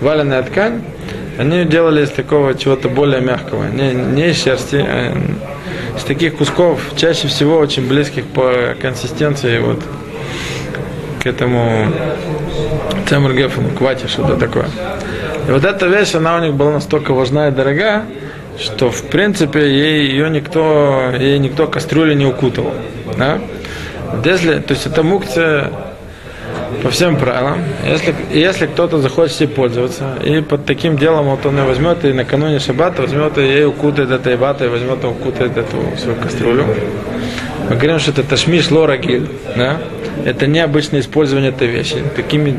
валеная 0.00 0.42
ткань. 0.44 0.82
Они 1.38 1.64
делали 1.64 2.04
из 2.04 2.10
такого 2.10 2.54
чего-то 2.54 2.88
более 2.88 3.20
мягкого, 3.20 3.64
не, 3.68 3.92
не 3.94 4.30
из 4.30 4.42
шерсти, 4.42 4.76
а 4.76 5.16
из 5.98 6.04
таких 6.04 6.36
кусков, 6.36 6.80
чаще 6.96 7.28
всего 7.28 7.58
очень 7.58 7.86
близких 7.86 8.24
по 8.24 8.74
консистенции 8.80 9.58
вот 9.58 9.82
к 11.20 11.26
этому 11.26 11.92
цемергефену, 13.08 13.70
к 13.70 13.80
вате, 13.80 14.06
что-то 14.06 14.36
такое. 14.36 14.66
И 15.48 15.50
вот 15.50 15.64
эта 15.64 15.86
вещь, 15.86 16.14
она 16.14 16.36
у 16.36 16.40
них 16.40 16.54
была 16.54 16.72
настолько 16.72 17.12
важна 17.12 17.48
и 17.48 17.50
дорога, 17.50 18.04
что 18.58 18.90
в 18.90 19.02
принципе 19.08 19.60
ей, 19.60 20.08
ее 20.08 20.30
никто, 20.30 21.12
ей 21.18 21.38
никто 21.38 21.66
кастрюли 21.66 22.14
не 22.14 22.26
укутывал. 22.26 22.74
Да? 23.16 23.40
Если, 24.24 24.60
то 24.60 24.74
есть 24.74 24.86
это 24.86 25.02
мукция 25.02 25.72
по 26.82 26.90
всем 26.90 27.16
правилам. 27.16 27.58
Если, 27.86 28.14
если 28.32 28.66
кто-то 28.66 28.98
захочет 28.98 29.40
ей 29.40 29.46
пользоваться, 29.48 30.16
и 30.24 30.40
под 30.40 30.64
таким 30.64 30.96
делом 30.96 31.26
вот 31.26 31.44
он 31.46 31.58
ее 31.58 31.64
возьмет 31.64 32.04
и 32.04 32.12
накануне 32.12 32.58
шаббата 32.58 33.02
возьмет 33.02 33.38
и 33.38 33.42
ей 33.42 33.64
укутает 33.64 34.10
этой 34.10 34.36
ватой, 34.36 34.68
возьмет 34.68 35.02
и 35.02 35.06
укутает 35.06 35.56
эту 35.56 35.76
свою 35.96 36.16
кастрюлю. 36.20 36.66
Мы 37.68 37.76
говорим, 37.76 37.98
что 37.98 38.12
это 38.12 38.22
ташмиш 38.22 38.70
лорагиль, 38.70 39.28
да? 39.56 39.78
Это 40.24 40.46
необычное 40.46 41.00
использование 41.00 41.50
этой 41.50 41.68
вещи. 41.68 41.96
Такими 42.16 42.56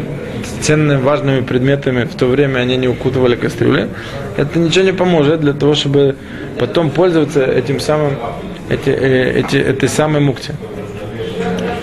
ценными, 0.62 1.02
важными 1.02 1.42
предметами 1.42 2.04
в 2.04 2.16
то 2.16 2.28
время 2.28 2.60
они 2.60 2.78
не 2.78 2.88
укутывали 2.88 3.36
кастрюли. 3.36 3.90
Это 4.38 4.60
ничего 4.60 4.86
не 4.86 4.94
поможет 4.94 5.42
для 5.42 5.54
того, 5.54 5.74
чтобы 5.74 6.16
потом 6.60 6.92
пользоваться 6.92 7.44
этим 7.44 7.80
самым, 7.80 8.14
эти, 8.70 8.90
э, 8.90 9.40
эти, 9.40 9.58
этой 9.58 9.90
самой 9.90 10.22
мукти. 10.22 10.54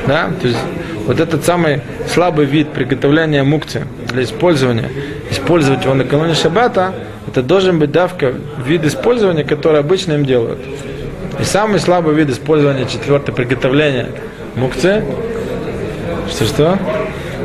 Да? 0.07 0.31
То 0.41 0.49
есть 0.49 0.59
вот 1.07 1.21
этот 1.21 1.45
самый 1.45 1.81
слабый 2.09 2.47
вид 2.47 2.69
приготовления 2.73 3.43
мукти 3.43 3.85
для 4.09 4.25
использования, 4.25 4.91
использовать 5.31 5.85
его 5.85 5.95
накануне 5.95 6.35
шаббата, 6.35 6.93
это 7.29 7.43
должен 7.43 7.79
быть 7.79 7.93
давка 7.93 8.35
вид 8.65 8.85
использования, 8.85 9.45
который 9.45 9.81
обычно 9.81 10.15
им 10.15 10.25
делают. 10.25 10.59
И 11.41 11.45
самый 11.45 11.81
слабый 11.81 12.15
вид 12.15 12.31
использования 12.31 12.87
четвертое 12.87 13.33
приготовления 13.33 14.09
мукцы, 14.57 15.05
что 16.31 16.45
что? 16.45 16.79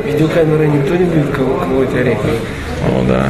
Видеокамеры 0.04 0.66
никто 0.66 0.96
не 0.96 1.04
будет 1.04 1.30
кого- 1.30 1.58
колоть 1.58 1.94
орехи. 1.94 2.18
О, 2.88 3.04
да. 3.06 3.28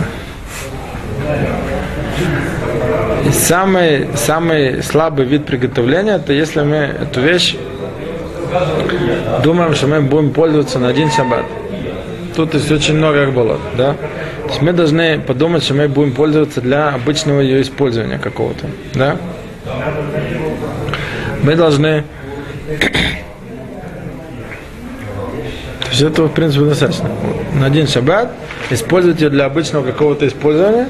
И 3.27 3.31
самый, 3.33 4.09
самый 4.17 4.83
слабый 4.83 5.27
вид 5.27 5.47
приготовления, 5.47 6.17
это 6.17 6.33
если 6.33 6.63
мы 6.63 6.77
эту 6.77 7.21
вещь 7.21 7.57
думаем, 9.43 9.75
что 9.75 9.87
мы 9.87 10.01
будем 10.01 10.33
пользоваться 10.33 10.79
на 10.79 10.89
один 10.89 11.11
шаббат. 11.11 11.45
Тут 12.35 12.55
есть 12.55 12.71
очень 12.71 12.97
много 12.97 13.25
акбалот, 13.25 13.61
да? 13.77 13.95
То 14.45 14.49
есть 14.49 14.63
мы 14.63 14.73
должны 14.73 15.21
подумать, 15.21 15.63
что 15.63 15.75
мы 15.75 15.89
будем 15.89 16.13
пользоваться 16.13 16.61
для 16.61 16.91
обычного 16.91 17.41
ее 17.41 17.61
использования 17.63 18.19
какого-то, 18.19 18.67
да? 18.95 19.17
Мы 21.43 21.55
должны 21.57 22.05
то 25.81 25.89
есть 25.91 26.03
этого, 26.03 26.29
в 26.29 26.33
принципе, 26.33 26.65
достаточно. 26.65 27.11
На 27.55 27.67
один 27.67 27.87
шаббат 27.87 28.33
использовать 28.71 29.21
ее 29.21 29.29
для 29.29 29.45
обычного 29.45 29.85
какого-то 29.85 30.27
использования. 30.27 30.89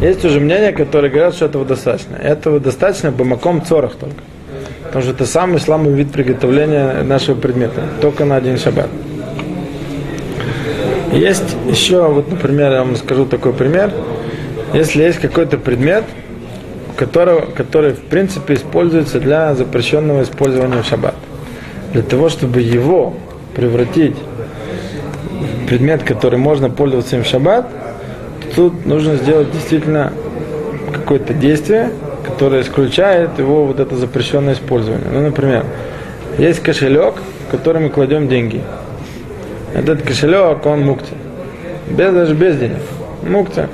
Есть 0.00 0.24
уже 0.24 0.38
мнения, 0.38 0.72
которые 0.72 1.10
говорят, 1.10 1.34
что 1.34 1.46
этого 1.46 1.64
достаточно. 1.64 2.14
Этого 2.16 2.60
достаточно 2.60 3.10
бамаком 3.10 3.64
цорах 3.64 3.96
только. 3.96 4.20
Потому 4.86 5.02
что 5.02 5.12
это 5.12 5.26
самый 5.26 5.60
слабый 5.60 5.92
вид 5.92 6.12
приготовления 6.12 7.02
нашего 7.02 7.38
предмета. 7.38 7.82
Только 8.00 8.24
на 8.24 8.36
один 8.36 8.56
шаббат. 8.56 8.88
Есть 11.12 11.56
еще, 11.68 12.06
вот, 12.08 12.30
например, 12.30 12.72
я 12.72 12.78
вам 12.84 12.96
скажу 12.96 13.26
такой 13.26 13.52
пример. 13.52 13.90
Если 14.74 15.02
есть 15.02 15.18
какой-то 15.18 15.58
предмет, 15.58 16.04
которого, 16.96 17.42
который, 17.42 17.92
в 17.92 18.00
принципе, 18.00 18.54
используется 18.54 19.20
для 19.20 19.54
запрещенного 19.54 20.22
использования 20.22 20.82
в 20.82 20.86
шаббат. 20.86 21.14
Для 21.92 22.02
того, 22.02 22.28
чтобы 22.28 22.60
его 22.60 23.14
превратить 23.54 24.16
в 25.62 25.68
предмет, 25.68 26.02
который 26.02 26.38
можно 26.38 26.70
пользоваться 26.70 27.16
им 27.16 27.24
в 27.24 27.26
шаббат, 27.26 27.66
тут 28.54 28.86
нужно 28.86 29.16
сделать 29.16 29.50
действительно 29.52 30.12
какое-то 30.92 31.34
действие, 31.34 31.90
которое 32.26 32.62
исключает 32.62 33.38
его 33.38 33.66
вот 33.66 33.80
это 33.80 33.96
запрещенное 33.96 34.54
использование. 34.54 35.06
Ну, 35.10 35.20
например, 35.20 35.64
есть 36.38 36.60
кошелек, 36.62 37.14
в 37.46 37.50
который 37.50 37.82
мы 37.82 37.88
кладем 37.88 38.28
деньги. 38.28 38.62
Этот 39.74 40.02
кошелек, 40.02 40.64
он 40.66 40.80
мукти. 40.82 41.14
Без, 41.88 42.12
даже 42.12 42.34
без 42.34 42.56
денег. 42.56 42.82
Мукти. 43.22 43.68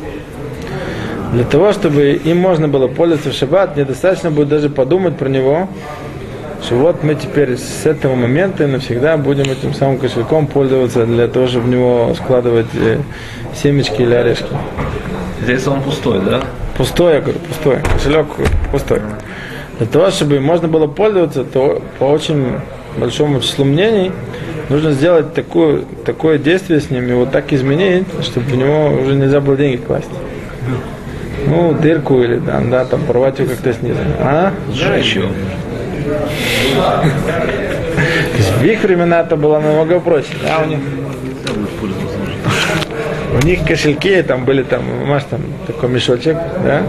Для 1.32 1.44
того, 1.44 1.72
чтобы 1.72 2.12
им 2.12 2.36
можно 2.36 2.68
было 2.68 2.88
пользоваться 2.88 3.30
в 3.30 3.34
шаббат, 3.34 3.76
недостаточно 3.76 4.30
будет 4.30 4.48
даже 4.48 4.68
подумать 4.68 5.16
про 5.16 5.28
него, 5.28 5.68
что 6.62 6.76
вот 6.76 7.02
мы 7.02 7.14
теперь 7.14 7.56
с 7.56 7.86
этого 7.86 8.14
момента 8.14 8.66
навсегда 8.66 9.16
будем 9.16 9.50
этим 9.50 9.72
самым 9.72 9.98
кошельком 9.98 10.46
пользоваться 10.46 11.06
для 11.06 11.28
того, 11.28 11.46
чтобы 11.46 11.66
в 11.66 11.68
него 11.70 12.14
складывать 12.14 12.66
э, 12.74 12.98
семечки 13.54 14.02
или 14.02 14.14
орешки. 14.14 14.54
Здесь 15.42 15.66
он 15.66 15.82
пустой, 15.82 16.20
да? 16.20 16.42
Пустой, 16.76 17.14
я 17.14 17.20
говорю, 17.20 17.38
пустой. 17.40 17.78
Кошелек 17.94 18.26
пустой. 18.70 19.00
Для 19.78 19.86
того, 19.86 20.10
чтобы 20.10 20.40
можно 20.40 20.68
было 20.68 20.86
пользоваться, 20.86 21.44
то 21.44 21.82
по 21.98 22.04
очень 22.04 22.54
большому 22.96 23.40
числу 23.40 23.64
мнений 23.64 24.12
нужно 24.68 24.92
сделать 24.92 25.34
такое, 25.34 25.82
такое 26.04 26.38
действие 26.38 26.80
с 26.80 26.90
ним, 26.90 27.08
его 27.08 27.26
так 27.26 27.52
изменить, 27.52 28.06
чтобы 28.22 28.46
в 28.46 28.56
него 28.56 28.90
уже 29.02 29.14
нельзя 29.14 29.40
было 29.40 29.56
деньги 29.56 29.76
класть. 29.76 30.10
Ну, 31.46 31.74
дырку 31.74 32.22
или 32.22 32.38
да, 32.38 32.60
да, 32.60 32.84
там 32.84 33.02
порвать 33.02 33.38
его 33.38 33.48
как-то 33.48 33.72
снизу. 33.72 33.98
А? 34.20 34.52
Его. 34.70 35.28
То 38.32 38.38
есть 38.38 38.52
в 38.52 38.64
их 38.64 38.82
времена 38.82 39.20
это 39.20 39.36
было 39.36 39.58
намного 39.58 40.00
проще. 40.00 40.28
А 40.48 40.62
у 40.62 40.68
них 40.68 40.78
у 43.34 43.44
них 43.46 43.64
кошельки, 43.66 44.22
там 44.22 44.44
были 44.44 44.62
там, 44.62 44.82
маш 45.06 45.24
там 45.24 45.40
такой 45.66 45.88
мешочек, 45.88 46.36
да, 46.64 46.82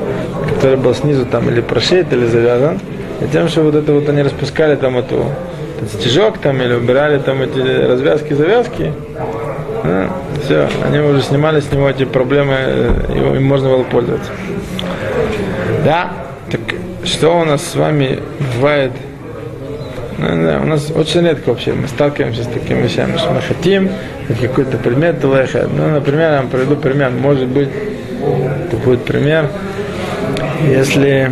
который 0.55 0.77
был 0.77 0.93
снизу 0.93 1.25
там 1.25 1.49
или 1.49 1.61
прошит, 1.61 2.11
или 2.13 2.25
завязан. 2.25 2.79
И 3.21 3.27
тем, 3.31 3.47
что 3.47 3.61
вот 3.61 3.75
это 3.75 3.93
вот 3.93 4.09
они 4.09 4.21
распускали 4.21 4.75
там 4.75 4.97
эту 4.97 5.25
стежок 5.93 6.37
там 6.37 6.61
или 6.61 6.73
убирали 6.73 7.19
там 7.19 7.41
эти 7.41 7.59
развязки, 7.59 8.33
завязки, 8.33 8.93
все, 10.45 10.67
они 10.85 10.99
уже 10.99 11.21
снимали 11.21 11.59
с 11.59 11.71
него 11.71 11.89
эти 11.89 12.05
проблемы, 12.05 12.53
э, 12.57 12.91
его- 13.15 13.35
им 13.35 13.43
можно 13.43 13.69
было 13.69 13.83
пользоваться. 13.83 14.31
Да, 15.83 16.11
так 16.49 16.61
что 17.03 17.39
у 17.41 17.45
нас 17.45 17.63
с 17.65 17.75
вами 17.75 18.19
бывает 18.55 18.91
да, 20.17 20.59
у 20.61 20.65
нас 20.65 20.91
очень 20.91 21.21
редко 21.21 21.49
вообще 21.49 21.73
мы 21.73 21.87
сталкиваемся 21.87 22.43
с 22.43 22.47
такими 22.47 22.81
вещами, 22.83 23.17
что 23.17 23.31
мы 23.31 23.41
хотим 23.41 23.89
какой-то 24.41 24.77
предмет 24.77 25.23
лехет. 25.23 25.69
Ну, 25.75 25.89
например, 25.89 26.31
я 26.31 26.37
вам 26.37 26.49
приведу 26.49 26.75
пример. 26.75 27.11
Может 27.11 27.47
быть, 27.47 27.69
это 28.67 28.77
будет 28.77 29.03
пример, 29.03 29.49
если 30.63 31.31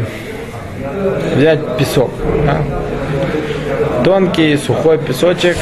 взять 1.36 1.78
песок. 1.78 2.12
да. 2.46 2.58
Тонкий, 4.04 4.58
сухой 4.58 4.98
песочек, 4.98 5.56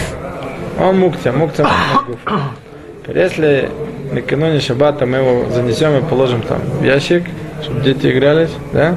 он 0.79 0.97
мукция, 0.99 1.33
мукция. 1.33 1.67
Если 3.07 3.69
накануне 4.11 4.59
шаббата 4.59 5.05
мы 5.05 5.17
его 5.17 5.49
занесем 5.49 5.97
и 5.97 6.01
положим 6.01 6.41
там 6.41 6.59
в 6.79 6.83
ящик, 6.83 7.23
чтобы 7.63 7.81
дети 7.81 8.11
игрались, 8.11 8.51
да, 8.71 8.95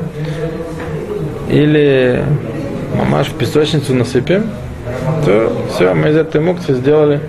или 1.49 2.23
мамаш 2.97 3.29
в 3.29 3.35
песочницу 3.35 3.95
насыпем, 3.95 4.51
то 5.25 5.53
все, 5.71 5.95
мы 5.95 6.11
из 6.11 6.17
этой 6.17 6.41
мукции 6.41 6.75
сделали, 6.75 7.21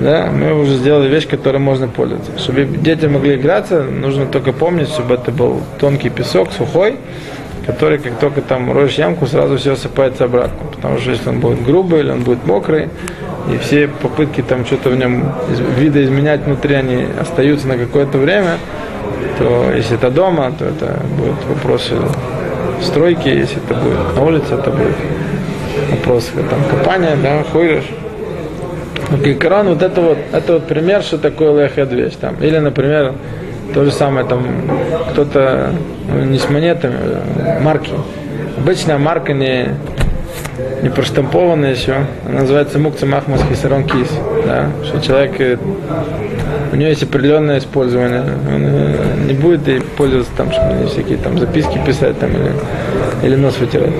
да, 0.00 0.30
мы 0.32 0.60
уже 0.60 0.74
сделали 0.76 1.08
вещь, 1.08 1.28
которой 1.28 1.58
можно 1.58 1.88
пользоваться. 1.88 2.32
Чтобы 2.38 2.64
дети 2.64 3.06
могли 3.06 3.36
играться, 3.36 3.82
нужно 3.82 4.26
только 4.26 4.52
помнить, 4.52 4.88
чтобы 4.88 5.14
это 5.14 5.30
был 5.30 5.62
тонкий 5.78 6.10
песок, 6.10 6.52
сухой, 6.52 6.96
который, 7.66 7.98
как 7.98 8.18
только 8.18 8.42
там 8.42 8.72
роешь 8.72 8.94
ямку, 8.94 9.26
сразу 9.26 9.56
все 9.56 9.72
осыпается 9.72 10.24
обратно. 10.24 10.68
Потому 10.74 10.98
что 10.98 11.10
если 11.10 11.28
он 11.28 11.40
будет 11.40 11.64
грубый 11.64 12.00
или 12.00 12.10
он 12.10 12.22
будет 12.22 12.44
мокрый, 12.46 12.88
и 13.52 13.58
все 13.58 13.88
попытки 13.88 14.42
там 14.42 14.66
что-то 14.66 14.90
в 14.90 14.96
нем 14.96 15.32
из- 15.50 15.60
видоизменять 15.78 16.42
внутри, 16.44 16.74
они 16.74 17.06
остаются 17.20 17.68
на 17.68 17.76
какое-то 17.76 18.18
время, 18.18 18.58
то 19.38 19.72
если 19.74 19.96
это 19.96 20.10
дома, 20.10 20.52
то 20.58 20.64
это 20.64 21.00
будут 21.16 21.44
вопросы 21.48 21.94
стройки, 22.82 23.28
если 23.28 23.58
это 23.64 23.74
будет 23.74 24.16
на 24.16 24.22
улице, 24.24 24.54
это 24.54 24.70
будет 24.70 24.96
вопрос 25.90 26.30
там 26.34 26.78
копания, 26.78 27.16
да, 27.22 27.42
ходишь. 27.52 27.84
Ну, 29.10 29.18
вот 29.70 29.82
это 29.82 30.00
вот, 30.00 30.18
это 30.32 30.52
вот 30.54 30.66
пример, 30.66 31.02
что 31.02 31.18
такое 31.18 31.64
лехед 31.64 31.92
вещь. 31.92 32.14
Там. 32.20 32.36
Или, 32.40 32.58
например, 32.58 33.14
то 33.72 33.84
же 33.84 33.90
самое, 33.90 34.26
там, 34.26 34.44
кто-то, 35.12 35.72
ну, 36.08 36.24
не 36.24 36.38
с 36.38 36.48
монетами, 36.50 36.96
а 37.38 37.60
марки. 37.60 37.92
Обычная 38.58 38.98
марка 38.98 39.32
не, 39.32 39.68
не 40.82 40.88
проштампованная 40.88 41.74
еще. 41.74 42.06
Она 42.28 42.40
называется 42.40 42.78
мукца 42.78 43.06
махмас 43.06 43.42
хисарон 43.48 43.84
кис. 43.84 44.10
Да? 44.56 44.70
Что 44.84 45.00
человек, 45.00 45.38
э, 45.40 45.58
у 46.72 46.76
него 46.76 46.88
есть 46.88 47.02
определенное 47.02 47.58
использование. 47.58 48.22
Он 48.22 48.62
э, 48.64 49.26
не 49.26 49.34
будет 49.34 49.68
и 49.68 49.80
пользоваться 49.80 50.32
там, 50.36 50.50
чтобы 50.50 50.86
всякие 50.86 51.18
там 51.18 51.38
записки 51.38 51.78
писать 51.84 52.18
там, 52.18 52.30
или, 52.30 52.52
или 53.22 53.36
нос 53.36 53.58
вытирать. 53.58 53.92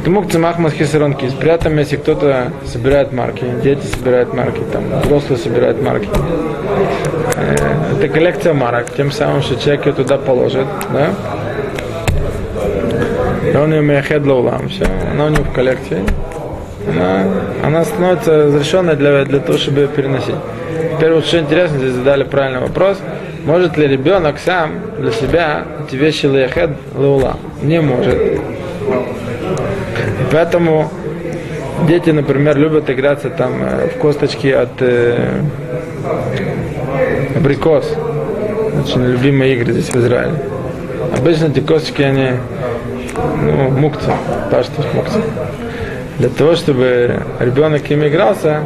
Это 0.00 0.10
мукцы 0.10 0.38
махмас 0.38 0.72
хисаронки. 0.72 1.30
При 1.40 1.50
этом, 1.52 1.78
если 1.78 1.96
кто-то 1.96 2.52
собирает 2.64 3.12
марки, 3.12 3.44
дети 3.62 3.86
собирают 3.86 4.34
марки, 4.34 4.60
там, 4.72 4.82
взрослые 5.02 5.38
собирают 5.38 5.80
марки. 5.80 6.08
Э, 7.36 7.54
Это 7.96 8.08
коллекция 8.08 8.54
марок, 8.54 8.92
тем 8.96 9.12
самым, 9.12 9.42
что 9.42 9.54
человек 9.56 9.86
ее 9.86 9.92
туда 9.92 10.18
положит, 10.18 10.66
да? 10.92 11.10
И 13.52 13.56
он 13.56 13.72
ее 13.72 13.82
мехед 13.82 14.26
лаулам, 14.26 14.68
все, 14.68 14.84
она 15.12 15.26
у 15.26 15.28
него 15.28 15.44
в 15.44 15.52
коллекции. 15.52 16.04
Она, 16.88 17.24
она 17.64 17.84
становится 17.84 18.44
разрешенной 18.44 18.96
для, 18.96 19.24
для 19.24 19.40
того, 19.40 19.58
чтобы 19.58 19.80
ее 19.80 19.88
переносить. 19.88 20.34
Теперь 20.96 21.12
вот 21.12 21.26
что 21.26 21.38
интересно, 21.38 21.78
здесь 21.78 21.92
задали 21.92 22.24
правильный 22.24 22.60
вопрос. 22.60 22.98
Может 23.44 23.76
ли 23.76 23.86
ребенок 23.86 24.38
сам 24.38 24.72
для 24.98 25.12
себя 25.12 25.64
эти 25.86 25.96
вещи 25.96 26.26
лехед 26.26 26.70
лаула? 26.94 27.36
Не 27.62 27.80
может. 27.80 28.40
Поэтому 30.32 30.90
дети, 31.86 32.10
например, 32.10 32.56
любят 32.58 32.90
играться 32.90 33.30
там 33.30 33.52
э, 33.62 33.88
в 33.88 33.98
косточки 33.98 34.48
от 34.48 34.80
э, 34.80 35.42
абрикос. 37.36 37.92
Очень 38.82 39.04
любимые 39.04 39.54
игры 39.54 39.72
здесь 39.72 39.90
в 39.90 39.96
Израиле. 39.96 40.34
Обычно 41.16 41.46
эти 41.46 41.60
косточки, 41.60 42.02
они 42.02 42.30
ну, 43.42 43.70
мукцы, 43.70 44.10
паштус 44.50 44.84
мукцы. 44.92 45.20
Для 46.18 46.28
того, 46.30 46.54
чтобы 46.56 47.22
ребенок 47.40 47.90
ими 47.90 48.08
игрался, 48.08 48.62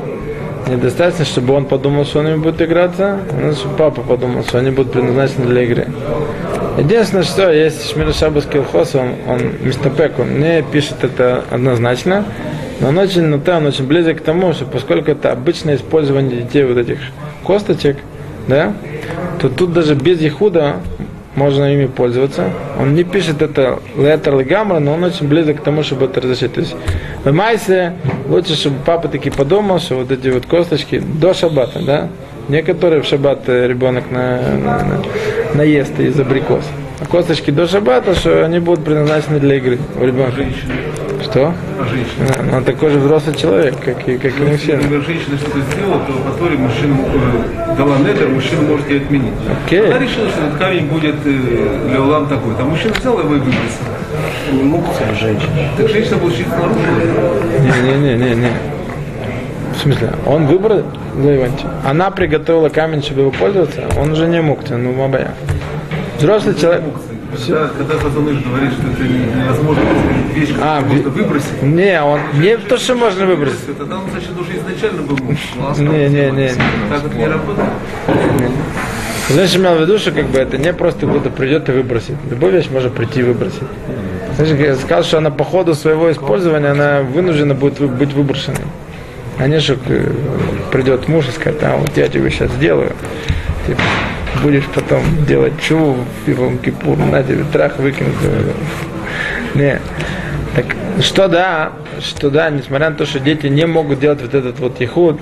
недостаточно, 0.68 1.24
чтобы 1.24 1.54
он 1.54 1.64
подумал, 1.64 2.04
что 2.04 2.20
он 2.20 2.28
ими 2.28 2.36
будет 2.36 2.62
играться, 2.62 3.18
надо, 3.32 3.56
чтобы 3.56 3.76
папа 3.76 4.02
подумал, 4.02 4.44
что 4.44 4.58
они 4.58 4.70
будут 4.70 4.92
предназначены 4.92 5.46
для 5.46 5.62
игры. 5.62 5.88
Единственное, 6.78 7.24
что 7.24 7.52
есть 7.52 7.90
Шмир 7.90 8.12
Шабас 8.14 8.46
Килхос, 8.46 8.94
он, 8.94 9.14
он 9.26 9.40
Мистапек, 9.62 10.18
он 10.18 10.38
не 10.38 10.62
пишет 10.62 11.02
это 11.02 11.44
однозначно, 11.50 12.24
но 12.80 12.88
он 12.88 12.98
очень, 12.98 13.22
но 13.22 13.40
он 13.44 13.66
очень 13.66 13.86
близок 13.86 14.18
к 14.18 14.20
тому, 14.22 14.52
что 14.52 14.64
поскольку 14.64 15.10
это 15.10 15.32
обычное 15.32 15.76
использование 15.76 16.42
детей 16.42 16.64
вот 16.64 16.78
этих 16.78 16.98
косточек, 17.44 17.96
да, 18.46 18.72
то 19.40 19.48
тут 19.48 19.72
даже 19.72 19.94
без 19.94 20.22
Ихуда 20.22 20.76
можно 21.40 21.72
ими 21.72 21.86
пользоваться. 21.86 22.50
Он 22.78 22.94
не 22.94 23.02
пишет 23.04 23.40
это 23.40 23.78
летер 23.96 24.36
легамра, 24.38 24.78
но 24.78 24.92
он 24.92 25.04
очень 25.04 25.26
близок 25.26 25.60
к 25.60 25.62
тому, 25.62 25.82
чтобы 25.82 26.04
это 26.04 26.20
разрешить. 26.20 26.52
То 26.52 26.60
есть 26.60 26.76
в 27.24 27.32
Майсе 27.32 27.94
лучше, 28.28 28.54
чтобы 28.54 28.76
папа 28.84 29.08
таки 29.08 29.30
подумал, 29.30 29.78
что 29.80 29.94
вот 29.96 30.10
эти 30.12 30.28
вот 30.28 30.44
косточки 30.46 30.98
до 30.98 31.32
шаббата, 31.32 31.78
да, 31.80 32.08
некоторые 32.48 33.00
в 33.00 33.06
шаббат 33.06 33.48
э, 33.48 33.66
ребенок 33.66 34.10
на, 34.10 34.40
на, 34.66 34.84
на- 34.84 35.02
наест 35.54 35.98
из 35.98 36.20
абрикос. 36.20 36.64
А 37.00 37.06
косточки 37.06 37.50
до 37.50 37.66
шаббата, 37.66 38.14
что 38.14 38.44
они 38.44 38.58
будут 38.58 38.84
предназначены 38.84 39.40
для 39.40 39.54
игры 39.56 39.78
у 39.98 40.04
ребенка. 40.04 40.44
Что? 41.30 41.54
Женщина? 41.88 42.26
А, 42.38 42.42
Ну, 42.42 42.56
он 42.58 42.64
такой 42.64 42.90
же 42.90 42.98
взрослый 42.98 43.36
человек, 43.36 43.74
как 43.84 44.08
и, 44.08 44.16
как 44.18 44.32
и 44.32 44.34
Если, 44.34 44.44
мужчина. 44.50 44.76
например, 44.78 45.04
женщина 45.06 45.38
что-то 45.38 45.60
сделала, 45.60 46.00
то 46.06 46.12
по 46.12 46.38
Торе 46.38 46.56
мужчина 46.56 46.96
э, 46.98 47.76
дала 47.76 47.98
недер, 47.98 48.28
мужчина 48.28 48.62
может 48.62 48.88
ее 48.90 49.02
отменить. 49.02 49.32
Окей. 49.64 49.86
Она 49.86 49.98
решила, 49.98 50.28
что 50.28 50.40
этот 50.46 50.58
камень 50.58 50.86
будет 50.86 51.14
э, 51.24 51.86
для 51.88 52.00
улам 52.00 52.26
такой. 52.26 52.54
Там 52.56 52.70
мужчина 52.70 52.94
взял 52.94 53.18
его 53.18 53.34
и 53.34 53.38
выбросил. 53.38 53.60
Не 54.52 54.62
мукция 54.64 55.14
женщина. 55.14 55.50
Так 55.76 55.88
женщина 55.88 56.18
чисто 56.36 56.56
нарушила. 56.56 57.92
Не-не-не-не. 57.92 58.50
В 59.74 59.78
смысле, 59.82 60.10
он 60.26 60.46
выбрал 60.46 60.82
Лейванти. 61.16 61.64
Она 61.84 62.10
приготовила 62.10 62.68
камень, 62.70 63.02
чтобы 63.02 63.20
его 63.22 63.30
пользоваться, 63.30 63.82
он 63.98 64.10
уже 64.12 64.26
не 64.26 64.42
мукти, 64.42 64.72
ну 64.72 64.92
мабая. 64.92 65.30
Взрослый 66.18 66.54
человек. 66.56 66.82
Когда, 67.32 67.68
когда 67.68 67.94
Хазаныш 67.98 68.42
говорит, 68.44 68.72
что 68.72 68.90
это 68.90 69.02
не- 69.02 69.40
невозможно 69.42 69.82
вещь, 70.34 70.50
А, 70.60 70.80
можно 70.80 71.10
выбросить, 71.10 71.62
Не, 71.62 72.02
он 72.02 72.20
не 72.34 72.56
то, 72.56 72.76
что 72.76 72.94
можно 72.94 73.26
выбросить. 73.26 73.68
это 73.68 73.86
там, 73.86 74.04
значит, 74.10 74.30
уже 74.38 74.56
изначально 74.58 75.02
был 75.02 75.16
муж. 75.18 75.38
Не, 75.78 76.08
не, 76.08 76.30
не. 76.30 76.48
Так 76.88 77.04
это 77.06 77.16
не 77.16 77.26
работает. 77.26 77.68
Знаешь, 79.28 79.54
имел 79.54 79.76
в 79.76 79.80
виду, 79.80 79.96
что 79.98 80.10
как 80.10 80.26
бы 80.26 80.38
это 80.38 80.58
не 80.58 80.72
просто 80.72 81.06
кто-то 81.06 81.30
придет 81.30 81.68
и 81.68 81.72
выбросит. 81.72 82.16
Любую 82.28 82.52
вещь 82.52 82.68
можно 82.70 82.90
прийти 82.90 83.20
и 83.20 83.22
выбросить. 83.22 83.62
Знаешь, 84.36 84.58
я 84.58 84.74
сказал, 84.74 85.04
что 85.04 85.18
она 85.18 85.30
по 85.30 85.44
ходу 85.44 85.74
своего 85.74 86.10
использования, 86.10 86.68
она 86.68 87.02
вынуждена 87.02 87.54
будет 87.54 87.78
быть 87.80 88.12
выброшенной. 88.12 88.58
А 89.38 89.46
не 89.46 89.60
что 89.60 89.74
э, 89.86 90.10
придет 90.72 91.06
муж 91.08 91.28
и 91.28 91.30
скажет, 91.30 91.62
а 91.62 91.76
вот 91.76 91.96
я 91.96 92.08
тебе 92.08 92.28
сейчас 92.30 92.50
сделаю. 92.52 92.92
Ты 93.66 93.76
будешь 94.42 94.66
потом 94.74 95.02
делать 95.26 95.60
чу 95.60 95.96
в 96.24 96.28
Йом 96.28 96.58
Кипур, 96.58 96.96
на 96.96 97.22
тебе 97.22 97.44
трах 97.52 97.78
выкинуть. 97.78 98.14
Не. 99.54 99.80
Так 100.54 100.66
что 101.00 101.28
да, 101.28 101.72
что 102.00 102.30
да, 102.30 102.50
несмотря 102.50 102.90
на 102.90 102.96
то, 102.96 103.06
что 103.06 103.20
дети 103.20 103.46
не 103.46 103.66
могут 103.66 104.00
делать 104.00 104.20
вот 104.22 104.34
этот 104.34 104.58
вот 104.58 104.80
ехуд, 104.80 105.20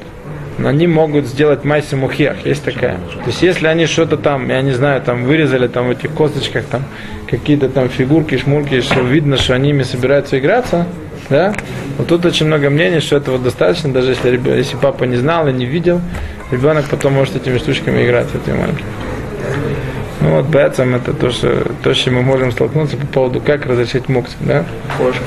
но 0.59 0.69
они 0.69 0.87
могут 0.87 1.27
сделать 1.27 1.65
майси 1.65 1.95
мухех, 1.95 2.45
есть 2.45 2.65
такая. 2.65 2.97
То 2.97 3.27
есть 3.27 3.43
если 3.43 3.67
они 3.67 3.87
что-то 3.87 4.17
там, 4.17 4.49
я 4.49 4.61
не 4.63 4.73
знаю, 4.73 5.01
там 5.03 5.25
вырезали 5.25 5.69
там 5.69 5.89
в 5.89 5.91
этих 5.91 6.11
косточках 6.11 6.65
там 6.65 6.85
какие-то 7.29 7.69
там 7.69 7.89
фигурки, 7.89 8.37
шмурки, 8.39 8.81
что 8.81 9.01
видно, 9.01 9.37
что 9.37 9.55
они 9.55 9.71
ими 9.71 9.83
собираются 9.85 10.39
играться, 10.39 10.87
да? 11.29 11.55
Вот 11.97 12.09
тут 12.09 12.25
очень 12.25 12.47
много 12.47 12.71
мнений, 12.71 13.01
что 13.01 13.17
этого 13.17 13.39
достаточно, 13.39 13.93
даже 13.93 14.11
если, 14.11 14.41
если 14.57 14.77
папа 14.77 15.05
не 15.05 15.17
знал 15.17 15.47
и 15.49 15.53
не 15.53 15.65
видел, 15.67 16.01
ребенок 16.51 16.87
потом 16.91 17.15
может 17.15 17.37
этими 17.37 17.59
штучками 17.59 18.05
играть, 18.05 18.29
этими 18.35 18.57
маленькими. 18.57 18.87
Ну 20.21 20.37
вот 20.37 20.47
поэтому 20.53 20.97
это 20.97 21.13
то, 21.13 21.31
что, 21.31 21.73
то, 21.83 21.95
с 21.95 21.97
чем 21.97 22.17
мы 22.17 22.23
можем 22.23 22.51
столкнуться 22.51 22.97
по 22.97 23.07
поводу, 23.07 23.41
как 23.41 23.67
разрешить 23.67 24.09
мукс, 24.09 24.37
да? 24.41 24.65
Кошка. 24.97 25.23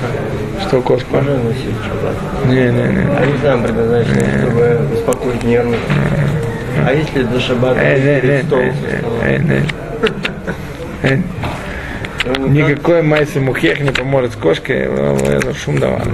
Что 0.68 0.82
кошка? 0.82 1.16
Можно 1.16 1.38
носить 1.38 1.76
шаббат? 1.86 2.16
Не, 2.48 2.66
не, 2.66 2.96
не. 2.96 3.16
Они 3.16 3.34
сам 3.42 3.64
предназначены, 3.64 4.42
чтобы 4.42 4.80
успокоить 4.94 5.44
нервы. 5.44 5.78
А 6.86 6.94
если 6.94 7.24
до 7.24 7.40
шаббата 7.40 7.80
Эй, 7.80 8.02
эй, 8.02 8.16
эй, 8.16 8.22
перед 8.22 8.46
стол 8.46 8.60
эй, 8.60 9.42
эй. 11.04 11.24
Ну, 12.26 12.48
не. 12.48 12.62
Никакой 12.62 13.02
майси 13.02 13.40
мухех 13.40 13.80
не 13.80 13.92
поможет 13.92 14.34
с 14.34 14.36
кошкой, 14.36 14.86
э, 14.88 15.38
это 15.38 15.54
шум 15.56 15.80
давали. 15.80 16.12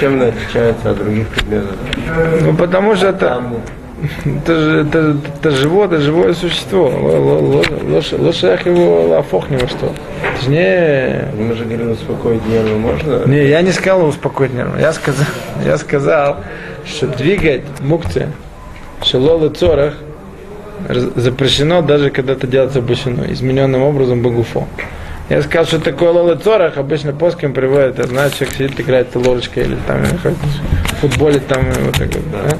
Чем 0.00 0.14
она 0.14 0.26
отличается 0.28 0.90
от 0.90 0.98
других 0.98 1.28
предметов? 1.28 1.76
Ну 2.42 2.54
потому 2.54 2.96
что 2.96 3.08
это, 3.08 3.42
Это 4.24 4.60
же 4.60 4.80
это, 4.80 5.16
это 5.38 5.50
живое, 5.50 5.86
это 5.86 5.98
живое 5.98 6.34
существо. 6.34 6.90
Лошах 8.18 8.66
его 8.66 9.06
лафох 9.08 9.48
ни 9.48 9.56
во 9.56 9.66
что. 9.66 9.92
Не... 10.46 11.24
Мы 11.34 11.54
же 11.54 11.64
говорили, 11.64 11.92
успокоить 11.92 12.46
нервы 12.46 12.78
можно? 12.78 13.24
Не, 13.26 13.46
я 13.46 13.62
не 13.62 13.72
сказал 13.72 14.06
успокоить 14.06 14.52
нервы. 14.52 14.78
Я 14.80 14.92
сказал, 14.92 15.26
я 15.64 15.78
сказал, 15.78 16.36
что 16.84 17.06
двигать 17.06 17.62
мукцы, 17.80 18.28
шелолы 19.02 19.48
цорах, 19.48 19.94
запрещено 20.88 21.80
даже 21.80 22.10
когда 22.10 22.34
это 22.34 22.46
делается 22.46 22.82
бусино, 22.82 23.24
измененным 23.32 23.82
образом 23.82 24.22
багуфо. 24.22 24.66
Я 25.28 25.42
сказал, 25.42 25.64
что 25.64 25.80
такое 25.80 26.10
лолы 26.10 26.36
цорах, 26.36 26.76
обычно 26.76 27.12
поским 27.12 27.52
приводит, 27.52 27.98
это 27.98 28.08
значит, 28.08 28.38
человек 28.38 28.56
сидит, 28.56 28.80
играет 28.80 29.16
ложечкой 29.16 29.64
или 29.64 29.76
там 29.86 30.04
футболе 31.00 31.40
там 31.40 31.64
вот 31.64 31.94
так 31.94 32.14
вот, 32.14 32.30
да? 32.30 32.56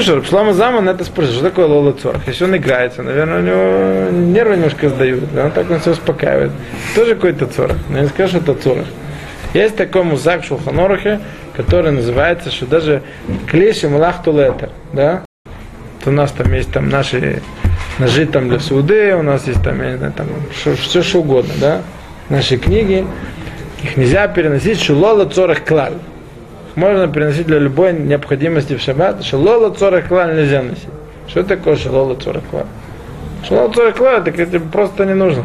Что 0.00 0.22
Шлама 0.24 0.52
Заман 0.52 0.88
это 0.88 1.04
спросил, 1.04 1.34
что 1.34 1.44
такое 1.44 1.66
Лола 1.66 1.92
Цорах? 1.92 2.26
Если 2.26 2.44
он 2.44 2.56
играется, 2.56 3.02
наверное, 3.02 3.38
у 3.38 3.42
него 3.42 4.10
нервы 4.10 4.56
немножко 4.56 4.88
сдают, 4.88 5.32
да, 5.32 5.46
он 5.46 5.52
так 5.52 5.70
он 5.70 5.78
все 5.78 5.92
успокаивает. 5.92 6.50
Тоже 6.96 7.14
какой-то 7.14 7.46
цорах, 7.46 7.76
но 7.88 7.98
я 7.98 8.02
не 8.02 8.08
скажу, 8.08 8.40
что 8.40 8.52
это 8.52 8.62
цорах. 8.62 8.86
Есть 9.54 9.76
такой 9.76 10.02
музак 10.02 10.42
в 10.42 10.46
Шулханорахе, 10.46 11.20
который 11.56 11.92
называется, 11.92 12.50
что 12.50 12.66
даже 12.66 13.02
клеши 13.46 13.88
малах 13.88 14.24
тулетер, 14.24 14.70
да? 14.92 15.24
Вот 15.44 16.08
у 16.08 16.10
нас 16.10 16.32
там 16.32 16.52
есть 16.52 16.72
там 16.72 16.88
наши 16.88 17.40
ножи 18.00 18.26
там 18.26 18.48
для 18.48 18.58
суды, 18.58 19.14
у 19.14 19.22
нас 19.22 19.46
есть 19.46 19.62
там, 19.62 19.80
я 19.80 19.92
не 19.92 19.98
знаю, 19.98 20.12
там 20.16 20.26
все 20.52 21.02
что 21.02 21.20
угодно, 21.20 21.54
да? 21.60 21.82
Наши 22.28 22.56
книги, 22.56 23.06
их 23.84 23.96
нельзя 23.96 24.26
переносить 24.26 24.82
шулола 24.82 25.26
цорах 25.26 25.64
клаль 25.64 25.94
можно 26.76 27.08
переносить 27.08 27.46
для 27.46 27.58
любой 27.58 27.92
необходимости 27.92 28.74
в 28.76 28.80
шаббат. 28.80 29.24
Шалола 29.24 29.70
цорах 29.70 30.08
клаль 30.08 30.36
нельзя 30.36 30.62
носить. 30.62 30.88
Что 31.28 31.42
такое 31.42 31.76
шалола 31.76 32.16
цорах 32.16 32.42
клаль? 32.50 32.66
Шалола 33.48 33.72
цорах 33.72 33.96
клаль, 33.96 34.24
так 34.24 34.38
это 34.38 34.60
просто 34.60 35.04
не 35.04 35.14
нужно. 35.14 35.44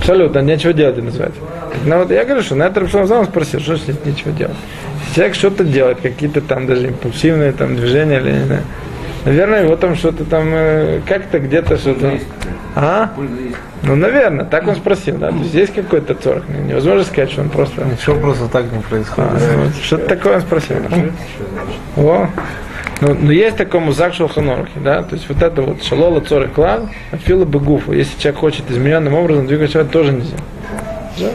Абсолютно, 0.00 0.38
нечего 0.40 0.72
делать 0.72 1.02
называется. 1.02 1.40
Ну, 1.84 1.98
вот 1.98 2.10
я 2.10 2.24
говорю, 2.24 2.42
что 2.42 2.54
на 2.54 2.64
это 2.64 2.80
Рабшалам 2.80 3.06
сам 3.08 3.24
спросил, 3.26 3.60
что 3.60 3.76
здесь 3.76 3.96
нечего 4.04 4.32
делать. 4.32 4.56
Человек 5.14 5.34
что-то 5.34 5.64
делает, 5.64 6.00
какие-то 6.00 6.40
там 6.40 6.66
даже 6.66 6.86
импульсивные 6.88 7.52
там 7.52 7.76
движения 7.76 8.18
или 8.18 8.32
не 8.32 8.44
знаю, 8.44 8.62
наверное, 9.24 9.64
его 9.64 9.76
там 9.76 9.94
что-то 9.96 10.24
там 10.24 10.48
э, 10.52 11.00
как-то 11.06 11.38
где-то 11.38 11.76
что-то. 11.76 12.18
А? 12.80 13.10
Ну, 13.82 13.96
наверное, 13.96 14.44
так 14.44 14.68
он 14.68 14.76
спросил, 14.76 15.16
да. 15.18 15.30
То 15.30 15.36
есть 15.38 15.52
есть 15.52 15.74
какой-то 15.74 16.14
цорах. 16.14 16.44
Невозможно 16.48 17.02
сказать, 17.02 17.32
что 17.32 17.40
он 17.40 17.50
просто 17.50 17.84
Все 18.00 18.14
просто 18.14 18.46
так 18.46 18.70
не 18.70 18.78
происходит. 18.78 19.30
а, 19.34 19.64
вот 19.64 19.74
Что-то 19.82 20.06
такое 20.06 20.36
он 20.36 20.40
спросил. 20.42 20.76
О. 21.96 22.28
Ну, 23.00 23.14
но 23.14 23.32
есть 23.32 23.56
такой 23.56 23.80
музак 23.80 24.14
шелханорхи, 24.14 24.78
да, 24.78 25.02
то 25.02 25.16
есть 25.16 25.28
вот 25.28 25.42
это 25.42 25.62
вот 25.62 25.82
шалола 25.84 26.20
цоры 26.20 26.48
клан, 26.48 26.90
афила 27.10 27.44
бегуфу. 27.44 27.92
Если 27.92 28.18
человек 28.20 28.40
хочет 28.40 28.70
измененным 28.70 29.14
образом 29.14 29.46
двигать 29.48 29.72
человек, 29.72 29.90
тоже 29.90 30.12
нельзя. 30.12 30.36
Да? 31.18 31.30